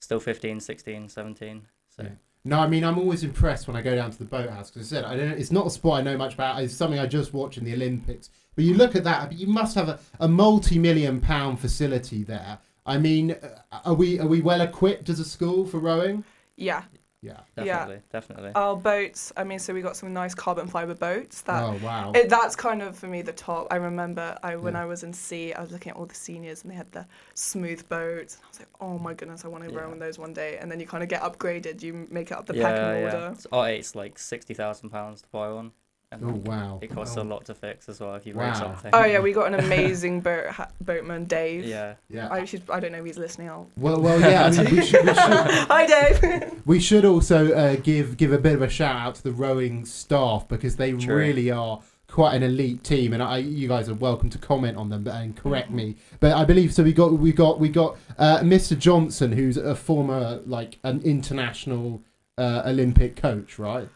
[0.00, 1.66] still 15, 16, 17.
[1.88, 2.08] So Yeah.
[2.44, 4.96] No, I mean I'm always impressed when I go down to the boathouse because I
[4.96, 5.32] said I don't.
[5.32, 6.62] It's not a sport I know much about.
[6.62, 8.30] It's something I just watch in the Olympics.
[8.54, 12.58] But you look at that, you must have a, a multi-million pound facility there.
[12.86, 16.24] I mean, uh, are we are we well equipped as a school for rowing?
[16.56, 16.84] yeah.
[17.26, 17.40] Yeah.
[17.56, 17.64] Yeah.
[17.64, 18.52] definitely, definitely.
[18.54, 19.32] Our boats.
[19.36, 22.12] I mean, so we got some nice carbon fiber boats that oh wow.
[22.14, 23.66] It, that's kind of for me the top.
[23.70, 24.82] I remember I when Yeah.
[24.82, 27.06] I was in sea, I was looking at all the seniors and they had the
[27.34, 28.36] smooth boats.
[28.36, 30.58] And I was like, oh my goodness, I want to row on those one day.
[30.58, 31.82] And then you kind of get upgraded.
[31.82, 33.04] You make it up the yeah, pecking yeah.
[33.04, 33.26] order.
[33.32, 35.72] It's- oh, Our eight's like sixty thousand pounds to buy one.
[36.12, 36.78] And Oh wow!
[36.80, 37.22] It costs oh.
[37.22, 38.44] a lot to fix as well if you Wow.
[38.44, 38.90] break something.
[38.94, 41.64] Oh yeah, we got an amazing boat ha- boatman, Dave.
[41.64, 41.94] Yeah.
[42.08, 42.28] Yeah.
[42.30, 42.62] I should.
[42.70, 43.48] I don't know if he's listening.
[43.48, 43.68] I'll.
[43.76, 44.44] Well, well, yeah.
[44.44, 46.62] I mean, we should, we should, Hi, Dave.
[46.66, 49.84] we should also uh, give give a bit of a shout out to the rowing
[49.84, 51.16] staff because they True.
[51.16, 54.90] really are quite an elite team, and I, you guys are welcome to comment on
[54.90, 55.96] them but- and correct me.
[56.20, 56.84] But I believe so.
[56.84, 58.78] We got we got we got uh, Mr.
[58.78, 62.00] Johnson, who's a former like an international
[62.38, 63.88] uh, Olympic coach, right?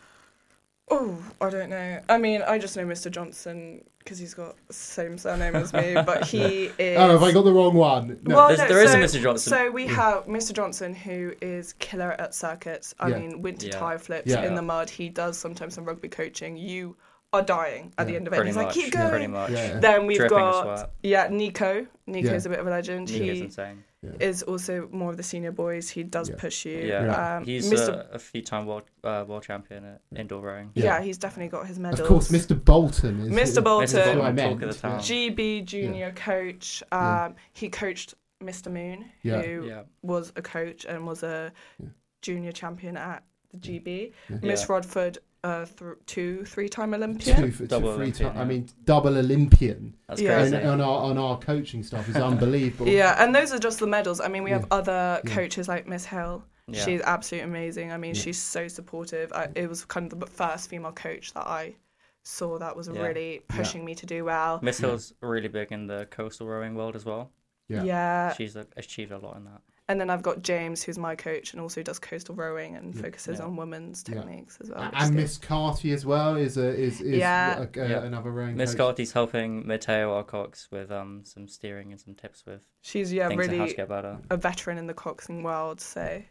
[0.90, 2.00] Oh, I don't know.
[2.08, 3.10] I mean, I just know Mr.
[3.10, 6.98] Johnson because he's got the same surname as me, but he is.
[6.98, 8.18] Oh, have I got the wrong one?
[8.22, 8.34] No.
[8.34, 9.22] Well, There's- no, there is a Mr.
[9.22, 9.50] Johnson.
[9.50, 9.94] So we mm.
[9.94, 10.52] have Mr.
[10.52, 12.94] Johnson, who is killer at circuits.
[12.98, 13.18] I Yeah.
[13.18, 13.78] mean, winter Yeah.
[13.78, 14.44] tire flips Yeah.
[14.44, 14.88] in the mud.
[14.90, 16.56] He does sometimes some rugby coaching.
[16.56, 16.96] You
[17.32, 18.36] are dying at the end of it.
[18.36, 18.66] Pretty He's much.
[18.66, 19.10] like, keep yeah, going.
[19.10, 19.50] Pretty much.
[19.50, 19.78] Yeah.
[19.78, 21.86] Then we've Dripping got yeah, Nico.
[22.06, 22.48] Nico's Yeah.
[22.48, 23.12] a bit of a legend.
[23.12, 23.84] Nico's he insane.
[24.02, 25.90] Is also more of the senior boys.
[25.90, 26.36] He does Yeah.
[26.38, 26.78] push you.
[26.78, 27.36] Yeah.
[27.36, 27.88] Um, He's Mr.
[28.10, 30.70] a, a few-time world uh, world champion at indoor rowing.
[30.74, 30.84] yeah.
[30.84, 31.02] Yeah.
[31.02, 32.00] he's definitely got his medals.
[32.00, 32.62] Of course, Mr.
[32.62, 33.62] Bolton is Mr.
[33.62, 33.88] Bolton.
[33.88, 33.92] Mr.
[33.92, 35.00] That's what I Bolton, talk of the town.
[35.00, 36.82] GB junior coach.
[36.92, 37.32] Um, Yeah.
[37.52, 38.72] He coached Mr.
[38.72, 39.42] Moon, Yeah.
[39.42, 39.82] who Yeah.
[40.02, 41.88] was a coach and was a Yeah.
[42.22, 44.12] junior champion at the GB.
[44.30, 44.36] Yeah.
[44.42, 44.72] Miss Yeah.
[44.72, 47.36] Rodford, uh, th- two, three-time Olympian.
[47.42, 49.94] Two, for, Double two, three Olympian, ti- I mean, double Olympian.
[50.08, 50.40] That's Yeah.
[50.42, 50.66] And crazy.
[50.66, 52.88] on our on our coaching stuff is unbelievable.
[53.00, 54.20] Yeah, and those are just the medals.
[54.20, 54.76] I mean, we have Yeah.
[54.78, 55.34] other Yeah.
[55.34, 56.44] coaches like Miss Hill.
[56.68, 56.84] Yeah.
[56.84, 57.90] She's absolutely amazing.
[57.92, 58.20] I mean, Yeah.
[58.20, 59.32] she's so supportive.
[59.32, 61.74] I, it was kind of the first female coach that I
[62.22, 63.00] saw that was Yeah.
[63.00, 64.60] really pushing me to do well.
[64.62, 67.32] Miss Hill's really big in the coastal rowing world as well.
[67.68, 67.82] Yeah.
[67.84, 68.32] Yeah.
[68.34, 69.62] She's uh, achieved a lot in that.
[69.90, 73.02] And then I've got James, who's my coach and also does coastal rowing and Yeah.
[73.02, 73.44] focuses Yeah.
[73.46, 74.14] on women's Yeah.
[74.14, 74.88] techniques as well.
[74.94, 75.14] and good.
[75.22, 77.58] Miss Carty as well is a, is is Yeah.
[77.58, 78.02] a, a- Yeah.
[78.04, 78.78] another rowing Miss coach.
[78.78, 83.26] Carty's helping Mateo our cox with um some steering and some tips with She's yeah
[83.26, 84.18] things on how really to get better.
[84.30, 86.22] a veteran in the coxing world, so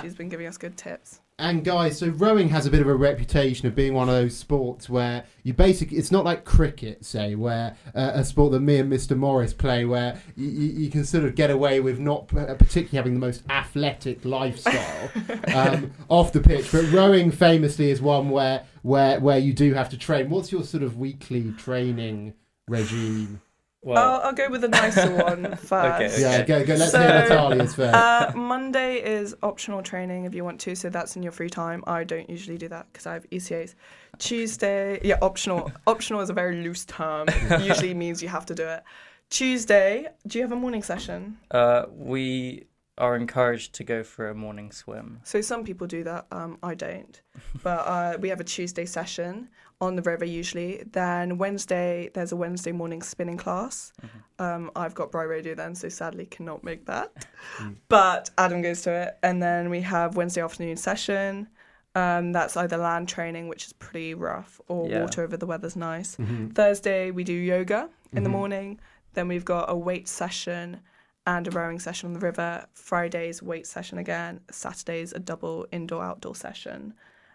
[0.00, 1.20] she's been giving us good tips.
[1.38, 4.36] And guys, so rowing has a bit of a reputation of being one of those
[4.36, 8.78] sports where you basically it's not like cricket, say, where uh, a sport that me
[8.78, 9.16] and Mr.
[9.16, 13.14] Morris play, where you, you, you can sort of get away with not particularly having
[13.14, 15.10] the most athletic lifestyle
[15.54, 16.70] um, off the pitch.
[16.70, 20.30] But rowing famously is one where where where you do have to train.
[20.30, 22.34] What's your sort of weekly training
[22.68, 23.40] regime?
[23.84, 25.72] Well, I'll, I'll go with a nicer one first.
[25.72, 26.20] Okay.
[26.20, 26.74] Yeah, go go.
[26.74, 27.94] Let's So, hear Natalia's first.
[27.94, 31.82] Uh, Monday is optional training if you want to, so that's in your free time.
[31.86, 33.74] I don't usually do that because I have ECAs.
[34.18, 35.72] Tuesday, yeah, optional.
[35.88, 37.26] optional is a very loose term.
[37.60, 38.84] usually means you have to do it.
[39.30, 41.38] Tuesday, do you have a morning session?
[41.50, 42.66] uh, we
[42.98, 45.18] are encouraged to go for a morning swim.
[45.24, 46.26] So some people do that.
[46.30, 47.20] Um, I don't.
[47.62, 49.48] But uh, we have a Tuesday session
[49.82, 50.82] on the river usually.
[50.92, 53.92] Then Wednesday, there's a Wednesday morning spinning class.
[54.38, 57.12] Um, I've got Bry Radio then, so sadly cannot make that.
[57.88, 59.18] But Adam goes to it.
[59.22, 61.48] And then we have Wednesday afternoon session.
[61.94, 65.00] Um, that's either land training, which is pretty rough, or Yeah.
[65.02, 66.16] water over the weather's nice.
[66.16, 66.48] Mm-hmm.
[66.50, 68.32] Thursday, we do yoga in the Mhm.
[68.32, 68.80] morning.
[69.14, 70.80] Then we've got a weight session
[71.26, 72.64] and a rowing session on the river.
[72.72, 74.40] Fridays, weight session again.
[74.50, 76.94] Saturdays, a double indoor outdoor session.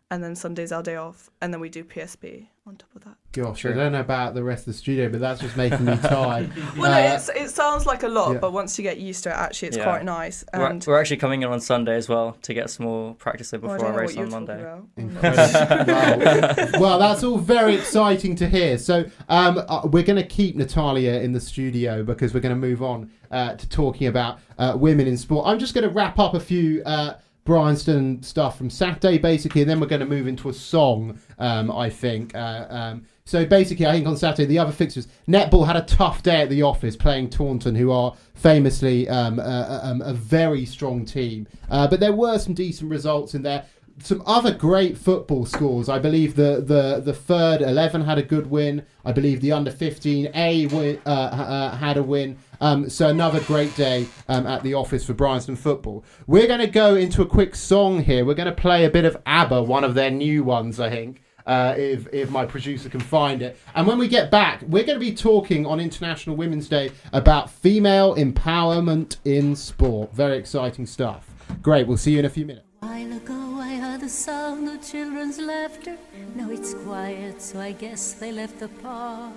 [0.10, 1.30] And then Sundays, our day off.
[1.42, 3.16] And then we do PSP on top of that.
[3.34, 3.72] Gosh, True.
[3.72, 6.50] I don't know about the rest of the studio, but that's just making me tired.
[6.78, 8.38] Well, Uh, no, it's, it sounds like a lot, yeah.
[8.40, 9.84] but once you get used to it, actually, it's Yeah.
[9.84, 10.46] quite nice.
[10.54, 13.60] We're, we're actually coming in on Sunday as well to get some more practice in
[13.64, 14.64] Oh, I before don't our race on Monday.
[14.64, 15.36] talking about.
[15.36, 16.74] Incredible.
[16.74, 16.80] wow.
[16.82, 18.78] well, that's all very exciting to hear.
[18.78, 22.60] So, um, uh, we're going to keep Natalia in the studio because we're going to
[22.68, 25.48] move on uh, to talking about uh, women in sport.
[25.48, 27.16] I'm just going to wrap up a few uh,
[27.48, 31.72] Bryanston stuff from Saturday, basically, and then we're going to move into a song, um,
[31.72, 32.36] I think.
[32.36, 36.24] Uh, um, so basically, I think on Saturday, the other fixtures, Netball had a tough
[36.24, 41.48] day at the office playing Taunton, who are famously um, um, a very strong team.
[41.70, 43.64] Uh, but there were some decent results in there
[44.00, 45.90] some other great football scores.
[45.90, 48.86] I believe the the the third eleven had a good win.
[49.04, 52.38] I believe the under fifteen A uh, uh, had a win.
[52.60, 56.04] Um, so another great day um, at the office for Bryanston football.
[56.26, 58.26] We're going to go into a quick song here.
[58.26, 61.22] We're going to play a bit of ABBA, one of their new ones, I think.
[61.46, 65.00] Uh, if if my producer can find it, and when we get back, we're going
[65.00, 70.14] to be talking on International Women's Day about female empowerment in sport.
[70.14, 71.30] Very exciting stuff.
[71.62, 71.88] Great.
[71.88, 72.66] We'll see you in a few minutes.
[72.82, 75.96] while ago I heard the sound of children's laughter.
[76.36, 79.34] Now it's quiet, so I guess they left the park.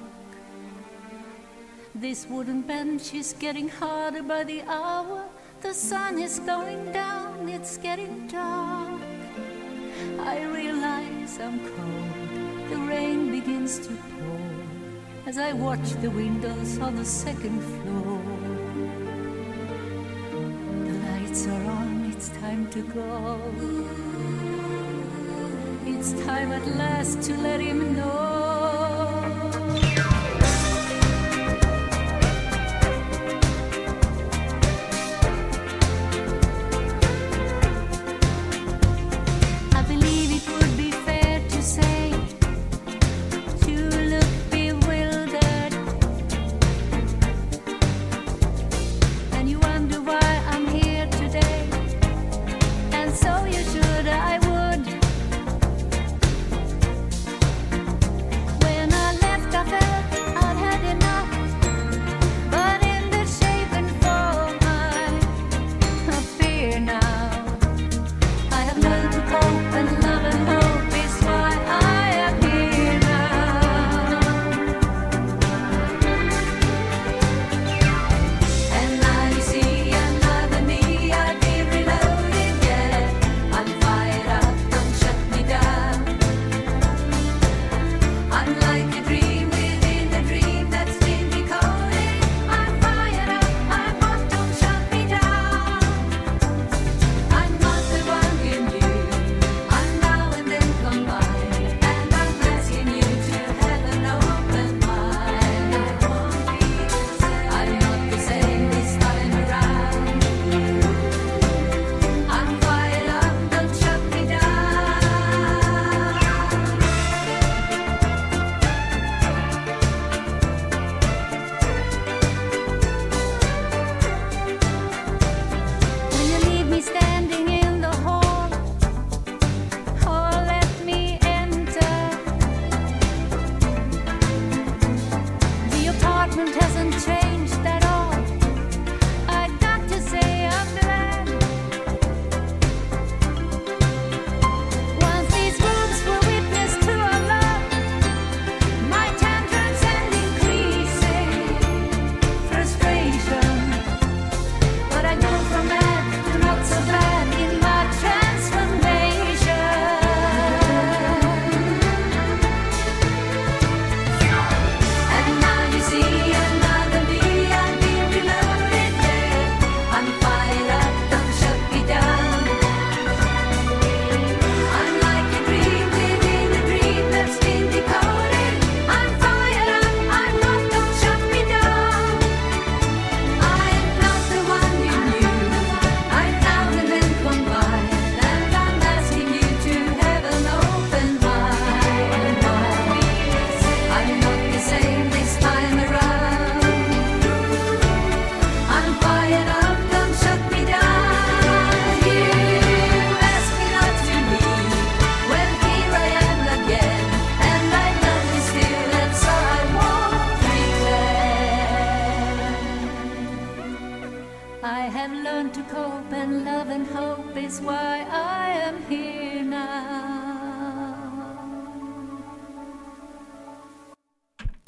[2.00, 5.28] This wooden bench is getting harder by the hour.
[5.60, 9.02] The sun is going down, it's getting dark.
[10.18, 12.70] I realize I'm cold.
[12.70, 18.22] The rain begins to pour as I watch the windows on the second floor.
[20.86, 23.38] The lights are on, it's time to go.
[25.84, 29.09] It's time at last to let him know.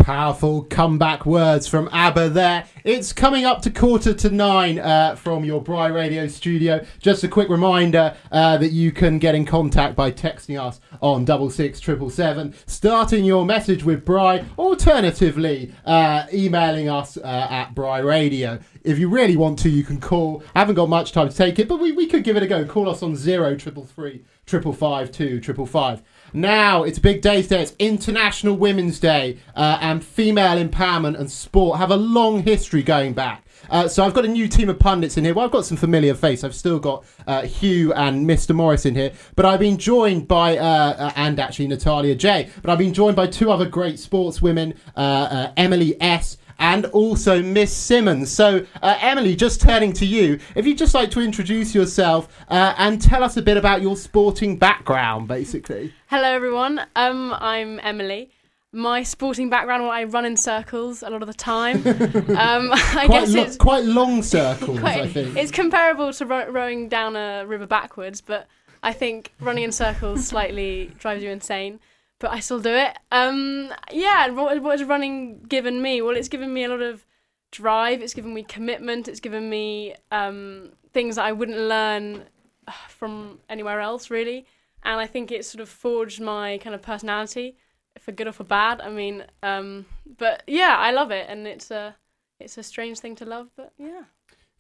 [0.03, 2.65] Powerful comeback words from ABBA there.
[2.83, 6.85] It's coming up to quarter to nine uh, from your Bry Radio studio.
[6.99, 11.25] Just a quick reminder uh, that you can get in contact by texting us on
[11.25, 18.59] 66777, starting your message with Bry, alternatively, uh, emailing us uh, at Bry Radio.
[18.83, 20.43] If you really want to, you can call.
[20.57, 22.49] I haven't got much time to take it, but we, we could give it a
[22.49, 22.65] go.
[22.65, 26.03] Call us on zero triple three triple five two triple five.
[26.33, 27.63] Now it's a big day today.
[27.63, 33.13] It's International Women's Day, uh, and female empowerment and sport have a long history going
[33.13, 33.45] back.
[33.71, 35.35] Uh, so I've got a new team of pundits in here.
[35.35, 36.43] Well, I've got some familiar face.
[36.43, 38.55] I've still got uh, Hugh and Mr.
[38.55, 42.51] Morris in here, but I've been joined by uh, uh, and actually Natalia J.
[42.63, 47.43] But I've been joined by two other great sportswomen, uh, uh, Emily S and also
[47.43, 48.31] Miss Simmons.
[48.31, 52.73] So, uh, Emily, just turning to you, if you'd just like to introduce yourself uh,
[52.79, 55.93] and tell us a bit about your sporting background, basically.
[56.07, 56.81] Hello, everyone.
[56.95, 58.31] Um, I'm Emily.
[58.71, 61.79] My sporting background, well, I run in circles a lot of the time.
[61.87, 65.37] um, I quite guess lo- it's quite long circles, quite- I think.
[65.37, 68.47] it's comparable to ro- rowing down a river backwards, but
[68.85, 71.81] I think running in circles slightly drives you insane.
[72.23, 72.97] But I still do it.
[73.11, 76.01] Um, yeah, what, what has running given me?
[76.01, 77.05] Well, it's given me a lot of
[77.51, 78.01] drive.
[78.01, 79.09] It's given me commitment.
[79.09, 82.23] It's given me um, things that I wouldn't learn
[82.69, 84.47] uh, from anywhere else, really.
[84.85, 87.57] And I think it's sort of forged my kind of personality,
[87.99, 88.81] for good or for bad.
[88.81, 89.87] I mean, um,
[90.19, 91.97] but yeah, I love it, and it's a
[92.39, 94.03] it's a strange thing to love, but yeah.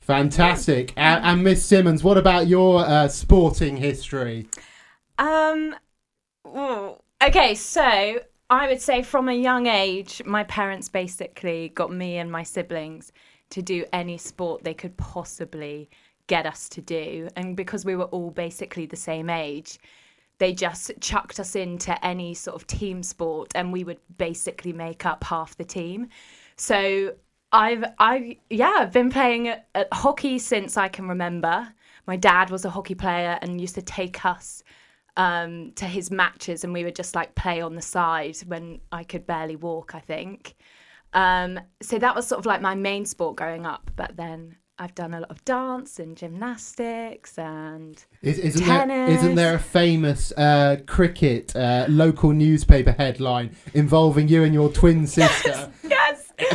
[0.01, 0.93] Fantastic.
[0.97, 4.49] And, and Miss Simmons, what about your uh, sporting history?
[5.17, 5.77] Um.
[6.45, 8.19] ooh, Okay, so
[8.51, 13.13] I would say from a young age, my parents basically got me and my siblings
[13.51, 15.89] to do any sport they could possibly
[16.27, 19.79] get us to do, and because we were all basically the same age.
[20.39, 25.07] They just chucked us into any sort of team sport, and we would basically make
[25.07, 26.09] up half the team.
[26.57, 27.15] So
[27.53, 29.55] I've, I, yeah, I've been playing
[29.93, 31.69] hockey since I can remember.
[32.09, 34.65] My dad was a hockey player and used to take us
[35.17, 39.05] um, to his matches, and we would just like play on the side when I
[39.05, 39.95] could barely walk.
[39.95, 40.55] I think.
[41.15, 43.91] Um, so that was sort of like my main sport growing up.
[43.97, 48.89] But then I've done a lot of dance and gymnastics and Is, isn't, tennis.
[48.89, 54.71] there, isn't there a famous uh, cricket uh, local newspaper headline involving you and your
[54.71, 55.71] twin sister?
[55.85, 56.02] yes.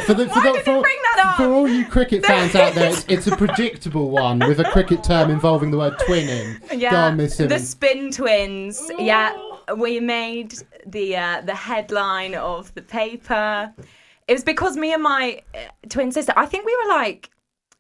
[0.06, 1.38] For, the, for, Why the, for, you bring that up?
[1.38, 5.04] for all you cricket fans out there, it's, it's a predictable one with a cricket
[5.04, 6.60] term involving the word twinning.
[7.08, 8.92] On, the spin twins.
[8.98, 9.36] Yeah,
[9.76, 13.74] we made the uh, the headline of the paper.
[14.28, 15.60] It was because me and my uh,
[15.90, 16.34] twin sister.
[16.36, 17.30] I think we were like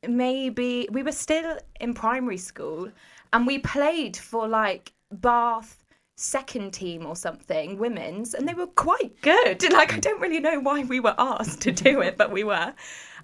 [0.07, 2.89] maybe we were still in primary school,
[3.33, 5.83] and we played for like Bath
[6.17, 9.63] second team or something, women's, and they were quite good.
[9.77, 12.73] Like I don't really know why we were asked to do it, but we were,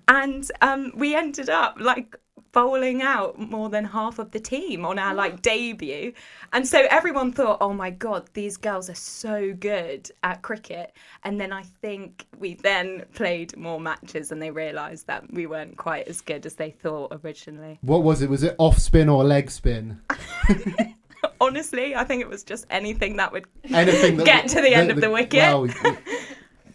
[0.07, 2.15] and um, we ended up like
[2.51, 6.13] bowling out more than half of the team on our like debut
[6.51, 11.41] and so everyone thought oh my god these girls are so good at cricket and
[11.41, 16.07] then i think we then played more matches and they realized that we weren't quite
[16.07, 18.29] as good as they thought originally What was it?
[18.29, 19.99] Was it off spin or leg spin?
[21.45, 24.91] honestly i think it was just anything that would Anything that get to the end
[24.91, 25.67] of the wicket Well,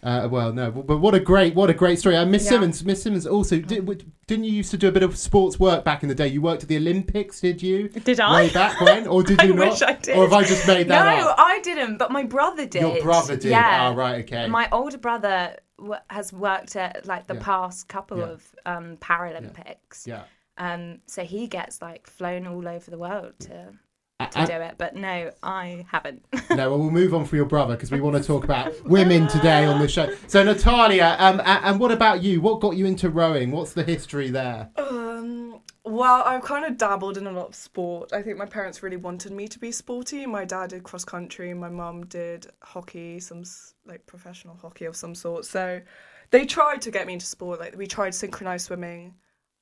[0.01, 2.17] uh, well, no, but what a great, what a great story.
[2.17, 2.51] Uh, Miss Yeah.
[2.51, 5.59] Simmons, Miss Simmons, also did, w- didn't you used to do a bit of sports
[5.59, 6.29] work back in the day?
[6.29, 7.89] You worked at the Olympics, did you?
[7.89, 8.43] Did I?
[8.43, 9.71] Way back when, or did I you not?
[9.71, 10.17] wish I did.
[10.17, 11.37] Or have I just made that no, up?
[11.39, 12.81] No, I didn't, but my brother did.
[12.83, 13.51] Your brother did.
[13.51, 13.89] Yeah.
[13.91, 14.47] Oh, right, okay.
[14.47, 17.43] My older brother w- has worked at like the Yeah.
[17.43, 18.25] past couple Yeah.
[18.27, 20.07] of um, Paralympics.
[20.07, 20.23] yeah.
[20.59, 23.73] Um, so he gets like flown all over the world to
[24.19, 24.75] to And- do it.
[24.79, 26.25] But no, I haven't.
[26.51, 29.29] no, well, we'll move on for your brother because we want to talk about women
[29.29, 30.13] today on the show.
[30.27, 32.41] So, Natalia, um, a- and what about you?
[32.41, 33.51] What got you into rowing?
[33.53, 34.71] What's the history there?
[34.77, 38.13] Um, well, I've kind of dabbled in a lot of sport.
[38.13, 40.27] I think my parents really wanted me to be sporty.
[40.27, 43.45] My dad did cross country, my mum did hockey, some
[43.87, 45.45] like professional hockey of some sort.
[45.45, 45.81] So
[46.31, 47.61] they tried to get me into sport.
[47.61, 49.15] Like we tried synchronized swimming.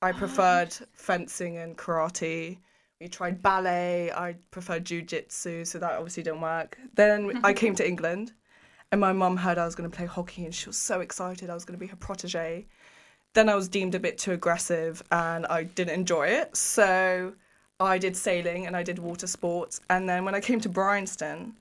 [0.03, 2.59] I preferred fencing and karate.
[3.01, 4.11] We tried ballet.
[4.13, 6.79] I preferred jujitsu, so that obviously didn't work.
[6.95, 8.33] Then I came to England,
[8.91, 11.51] and my mum heard I was going to play hockey, and she was so excited
[11.51, 12.67] I was going to be her protege
[13.37, 16.57] then I was deemed a bit too aggressive and I didn't enjoy it.
[16.57, 17.35] So
[17.79, 19.81] I did sailing and I did water sports.
[19.91, 21.55] And then when I came to Bryanston,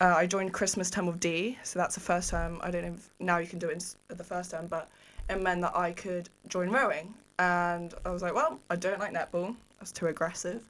[0.00, 1.56] uh, I joined Christmas term of D.
[1.62, 2.58] So that's the first term.
[2.62, 4.90] I don't know if now you can do it in the first term, but
[5.30, 7.14] it meant that I could join rowing.
[7.38, 9.54] And I was like, well, I don't like netball.
[9.84, 10.62] That's too aggressive.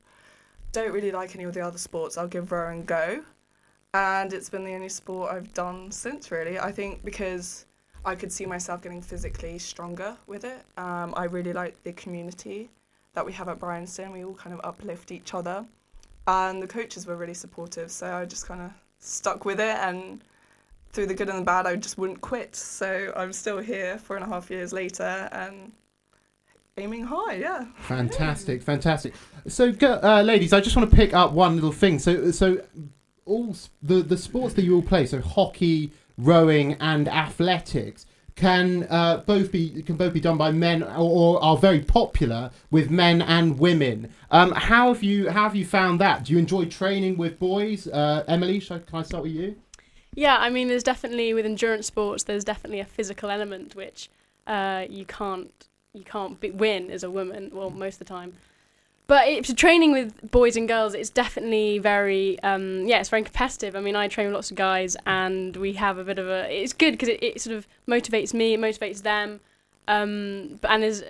[0.72, 3.22] don't really like any of the other sports, I'll give rowing go.
[3.92, 6.58] And it's been the only sport I've done since, really.
[6.58, 7.66] I think because
[8.04, 10.64] I could see myself getting physically stronger with it.
[10.76, 12.70] Um, I really like the community
[13.12, 14.10] that we have at Bryanston.
[14.10, 15.64] We all kind of uplift each other.
[16.26, 19.76] And the coaches were really supportive, so I just kind of stuck with it.
[19.76, 20.24] And
[20.90, 22.56] through the good and the bad, I just wouldn't quit.
[22.56, 25.70] So I'm still here four and a half years later and
[26.76, 27.66] aiming high, yeah.
[27.78, 29.14] Fantastic, fantastic.
[29.46, 31.98] So, uh, ladies, I just want to pick up one little thing.
[31.98, 32.60] So, so
[33.24, 39.18] all the the sports that you all play, so hockey, rowing, and athletics, can uh,
[39.18, 43.22] both be can both be done by men or, or, are very popular with men
[43.22, 44.12] and women.
[44.30, 46.24] Um, how have you how have you found that?
[46.24, 47.86] Do you enjoy training with boys?
[47.86, 49.56] Uh, Emily, can I start with you?
[50.16, 54.10] Yeah, I mean, there's definitely with endurance sports, there's definitely a physical element which
[54.46, 57.50] uh, you can't you can't be, win as a woman.
[57.52, 58.34] Well, most of the time.
[59.06, 60.94] But it's training with boys and girls.
[60.94, 63.76] It's definitely very, um, yeah, it's very competitive.
[63.76, 66.50] I mean, I train with lots of guys, and we have a bit of a.
[66.50, 69.40] It's good because it, it sort of motivates me, it motivates them,
[69.88, 71.04] um, but, and is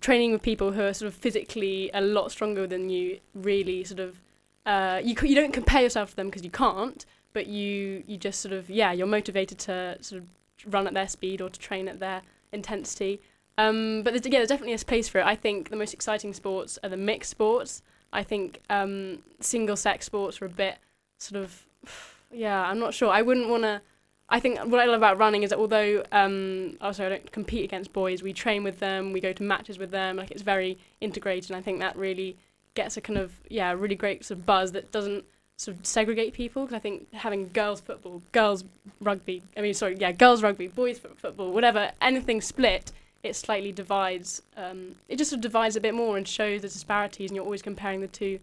[0.00, 3.20] training with people who are sort of physically a lot stronger than you.
[3.32, 4.20] Really, sort of,
[4.66, 8.40] uh, you you don't compare yourself to them because you can't, but you you just
[8.40, 11.86] sort of yeah, you're motivated to sort of run at their speed or to train
[11.86, 13.20] at their intensity.
[13.58, 15.26] Um, but there's, yeah, there's definitely a space for it.
[15.26, 17.82] I think the most exciting sports are the mixed sports.
[18.12, 20.76] I think um, single sex sports are a bit
[21.18, 21.66] sort of,
[22.32, 23.10] yeah, I'm not sure.
[23.10, 23.80] I wouldn't want to.
[24.28, 27.62] I think what I love about running is that although um, also I don't compete
[27.62, 30.16] against boys, we train with them, we go to matches with them.
[30.16, 31.50] Like it's very integrated.
[31.50, 32.36] And I think that really
[32.74, 35.24] gets a kind of yeah, really great sort of buzz that doesn't
[35.56, 36.64] sort of segregate people.
[36.64, 38.64] Because I think having girls football, girls
[39.00, 42.90] rugby, I mean sorry, yeah, girls rugby, boys football, whatever, anything split
[43.26, 44.42] it slightly divides.
[44.56, 47.44] Um, it just sort of divides a bit more and shows the disparities, and you're
[47.44, 48.38] always comparing the two.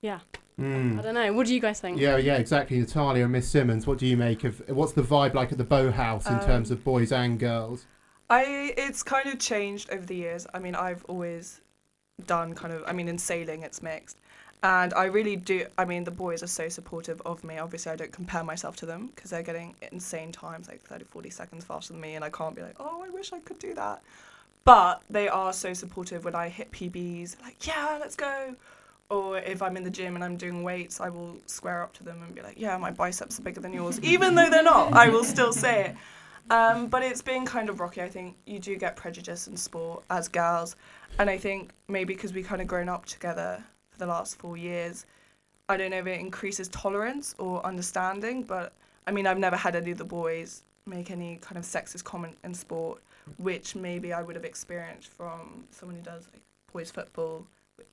[0.00, 0.20] Yeah.
[0.60, 0.98] Mm.
[0.98, 1.32] I don't know.
[1.32, 2.00] What do you guys think?
[2.00, 2.78] Yeah, yeah, exactly.
[2.78, 3.86] Natalia and Miss Simmons.
[3.86, 4.62] What do you make of?
[4.68, 7.86] What's the vibe like at the Boathouse in um, terms of boys and girls?
[8.30, 10.46] I it's kind of changed over the years.
[10.54, 11.60] I mean, I've always
[12.26, 12.84] done kind of.
[12.86, 14.18] I mean, in sailing, it's mixed.
[14.62, 15.66] And I really do.
[15.78, 17.58] I mean, the boys are so supportive of me.
[17.58, 21.30] Obviously, I don't compare myself to them because they're getting insane times, like 30, 40
[21.30, 23.74] seconds faster than me, and I can't be like, oh, I wish I could do
[23.74, 24.02] that.
[24.64, 28.56] But they are so supportive when I hit PBs, like, yeah, let's go.
[29.08, 32.02] Or if I'm in the gym and I'm doing weights, I will square up to
[32.02, 34.00] them and be like, yeah, my biceps are bigger than yours.
[34.02, 35.96] Even though they're not, I will still say it.
[36.50, 38.02] Um, but it's been kind of rocky.
[38.02, 40.74] I think you do get prejudice in sport as girls.
[41.20, 43.62] And I think maybe because we kind of grown up together
[43.96, 45.06] for the last four years.
[45.68, 48.72] I don't know if it increases tolerance or understanding, but
[49.06, 52.36] I mean, I've never had any of the boys make any kind of sexist comment
[52.44, 53.02] in sport,
[53.38, 56.42] which maybe I would have experienced from someone who does like
[56.72, 57.46] boys football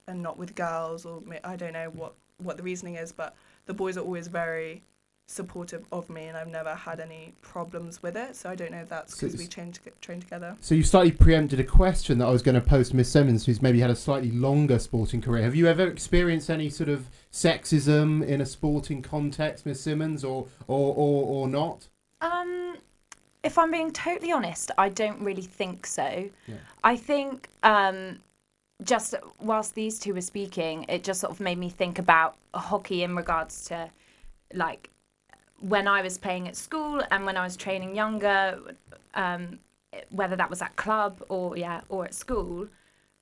[0.08, 3.36] and not with girls, or I don't know what what the reasoning is, but
[3.66, 4.82] the boys are always very
[5.26, 8.36] supportive of me, and I've never had any problems with it.
[8.36, 10.56] So I don't know if that's because so we trained to train together.
[10.62, 13.46] So you slightly preempted a question that I was going to pose to Miss Simmons,
[13.46, 15.44] who's maybe had a slightly longer sporting career.
[15.44, 20.48] Have you ever experienced any sort of sexism in a sporting context, Miss Simmons, or
[20.68, 21.88] or or, or not?
[22.22, 22.78] Um.
[23.44, 26.30] If I'm being totally honest, I don't really think so.
[26.48, 26.56] Yeah.
[26.82, 28.20] I think um,
[28.86, 33.04] just whilst these two were speaking, it just sort of made me think about hockey
[33.04, 33.90] in regards to
[34.54, 34.90] like
[35.64, 38.60] when I was playing at school and when I was training younger,
[39.16, 39.60] um,
[40.10, 42.68] whether that was at club or yeah or at school,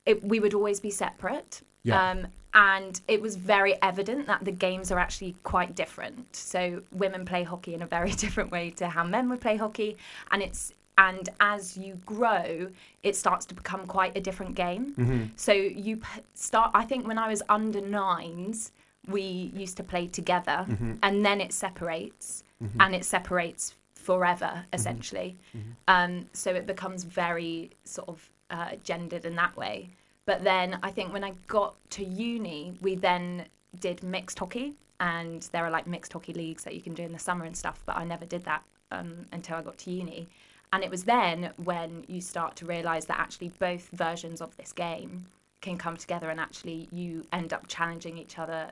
[0.06, 1.62] it, we would always be separate.
[1.84, 2.12] Yeah.
[2.12, 6.36] Um, and it was very evident that the games are actually quite different.
[6.36, 9.98] So women play hockey in a very different way to how men would play hockey,
[10.32, 12.70] and it's and as you grow,
[13.02, 14.94] it starts to become quite a different game.
[14.98, 15.24] Mm-hmm.
[15.36, 16.02] So you
[16.34, 16.72] start.
[16.74, 18.72] I think when I was under nines,
[19.08, 20.94] we used to play together mm-hmm.
[21.04, 22.80] and then it separates mm-hmm.
[22.80, 24.74] and it separates forever mm-hmm.
[24.74, 25.72] essentially mm-hmm.
[25.88, 29.90] um, so it becomes very sort of uh, gendered in that way
[30.26, 33.46] but then i think when i got to uni we then
[33.80, 37.12] did mixed hockey and there are like mixed hockey leagues that you can do in
[37.12, 40.28] the summer and stuff but i never did that um, until i got to uni
[40.74, 44.72] and it was then when you start to realize that actually both versions of this
[44.72, 45.26] game
[45.62, 48.72] can come together and actually you end up challenging each other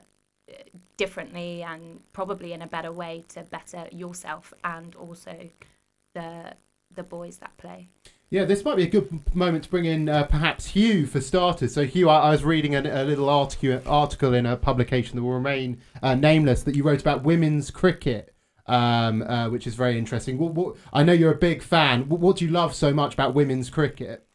[0.96, 5.48] differently and probably in a better way to better yourself and also
[6.14, 6.54] the
[6.94, 7.88] the boys that play.
[8.30, 11.74] Yeah, this might be a good moment to bring in uh, perhaps Hugh for starters.
[11.74, 15.22] So, Hugh, I, I was reading a, a, little article article in a publication that
[15.22, 18.32] will remain uh, nameless that you wrote about women's cricket,
[18.66, 20.38] um, uh, which is very interesting.
[20.38, 22.08] What, what, I know you're a big fan.
[22.08, 24.26] What, what, do you love so much about women's cricket?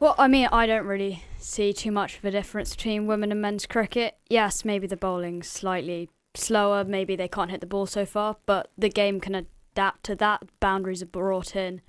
[0.00, 3.42] Well, I mean, I don't really see too much of a difference between women and
[3.42, 4.16] men's cricket.
[4.30, 8.70] Yes, maybe the bowling's slightly slower, maybe they can't hit the ball so far, but
[8.78, 10.42] the game can adapt to that.
[10.60, 11.80] Boundaries are brought in.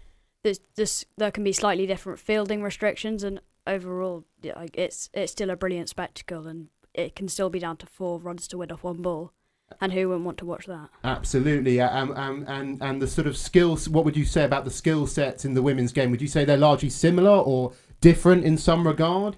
[0.44, 5.56] There's, there can be slightly different fielding restrictions, and overall, yeah, it's it's still a
[5.58, 9.02] brilliant spectacle, and it can still be down to four runs to win off one
[9.02, 9.34] ball.
[9.82, 10.90] And who wouldn't want to watch that?
[11.04, 12.14] Absolutely, um,
[12.48, 13.90] and and the sort of skills.
[13.90, 16.10] What would you say about the skill sets in the women's game?
[16.10, 19.36] Would you say they're largely similar or different in some regard?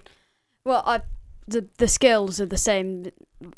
[0.64, 1.00] Well, I,
[1.46, 3.06] the the skills are the same.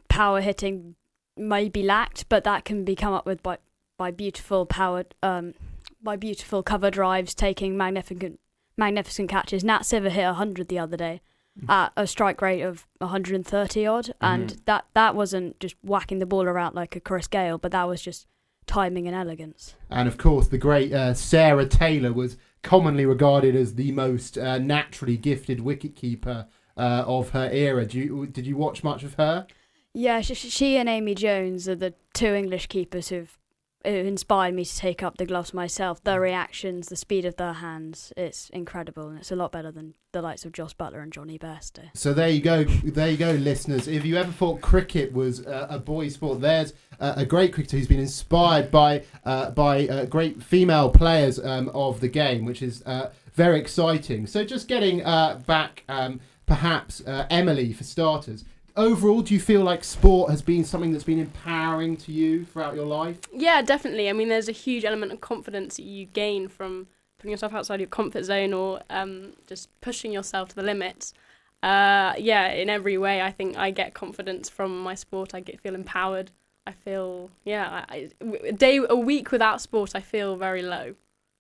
[0.09, 0.95] Power hitting
[1.37, 3.59] may be lacked, but that can be come up with by
[3.99, 5.55] by beautiful powered um
[6.03, 8.41] by beautiful cover drives, taking magnificent
[8.77, 9.63] magnificent catches.
[9.65, 11.21] Nat Sciver hit hundred the other day
[11.69, 14.65] at a strike rate of 130 odd, and Mhm.
[14.65, 18.03] that that wasn't just whacking the ball around like a Chris Gayle, but that was
[18.03, 18.27] just
[18.67, 19.75] timing and elegance.
[19.91, 24.59] And of course, the great uh, Sarah Taylor was commonly regarded as the most uh,
[24.59, 26.47] naturally gifted wicketkeeper
[26.77, 27.87] uh, of her era.
[27.87, 29.47] Do you, did you watch much of her?
[29.93, 33.39] Yeah, she, she and Amy Jones are the two English keepers who've
[33.85, 36.03] who inspired me to take up the gloves myself.
[36.03, 39.95] Their reactions, the speed of their hands, it's incredible, and it's a lot better than
[40.13, 41.91] the likes of Jos Buttler and Jonny Bairstow.
[41.95, 43.89] So there you go, there you go, listeners.
[43.89, 47.77] If you ever thought cricket was uh, a boys' sport, there's uh, a great cricketer
[47.77, 52.63] who's been inspired by uh, by uh, great female players um, of the game, which
[52.63, 54.27] is uh, very exciting.
[54.27, 58.45] So just getting uh, back, um, perhaps uh, Emily for starters.
[58.77, 62.75] Overall, do you feel like sport has been something that's been empowering to you throughout
[62.75, 63.19] your life?
[63.33, 64.09] Yeah, definitely.
[64.09, 67.79] I mean, there's a huge element of confidence that you gain from putting yourself outside
[67.79, 71.15] your comfort zone or um, just pushing yourself to the limits.
[71.63, 75.37] Uh, yeah, in every way, I think I get confidence from my sport.
[75.37, 76.33] I get feel empowered.
[76.67, 77.85] I feel yeah.
[77.89, 78.11] I,
[78.43, 80.97] a day, a week without sport, I feel very low.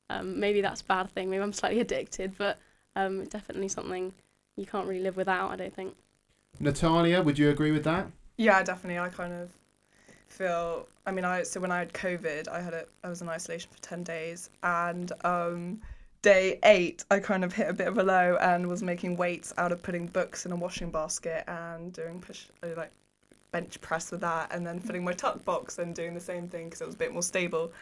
[0.08, 1.30] Um, maybe that's a bad thing.
[1.30, 2.58] Maybe I'm slightly addicted, but
[2.94, 4.12] um, definitely something
[4.54, 5.50] you can't really live without.
[5.50, 5.96] I don't think.
[6.60, 8.06] Natalia, would you agree with that?
[8.36, 8.98] Yeah, definitely.
[8.98, 9.50] I kind of
[10.28, 10.86] feel.
[11.06, 13.70] I mean, I so when I had COVID, I had a I was in isolation
[13.70, 15.80] for ten days, and um,
[16.22, 19.52] day eight, I kind of hit a bit of a low and was making weights
[19.58, 22.90] out of putting books in a washing basket and doing push uh, like
[23.52, 26.64] bench press with that, and then filling my tuck box and doing the same thing
[26.64, 27.72] because it was a bit more stable.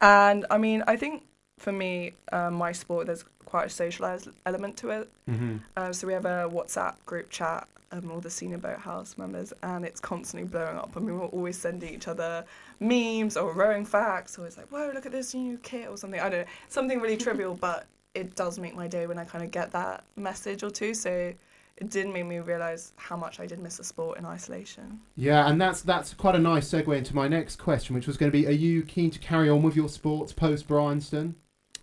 [0.00, 1.22] And I mean, I think
[1.58, 5.10] for me, uh, my sport there's quite a socialized element to it.
[5.30, 5.56] Mm-hmm.
[5.76, 9.84] Uh, so we have a WhatsApp group chat, um, all the senior boathouse members, and
[9.84, 10.92] it's constantly blowing up.
[10.96, 12.44] I mean, we're always sending each other
[12.80, 16.20] memes or rowing facts, or it's like, whoa, look at this new kit or something.
[16.20, 19.44] I don't know, something really trivial, but it does make my day when I kind
[19.44, 20.94] of get that message or two.
[20.94, 21.32] So
[21.76, 25.00] it did make me realize how much I did miss the sport in isolation.
[25.16, 28.30] Yeah, and that's that's quite a nice segue into my next question, which was going
[28.30, 31.34] to be: Are you keen to carry on with your sports post Bryanston?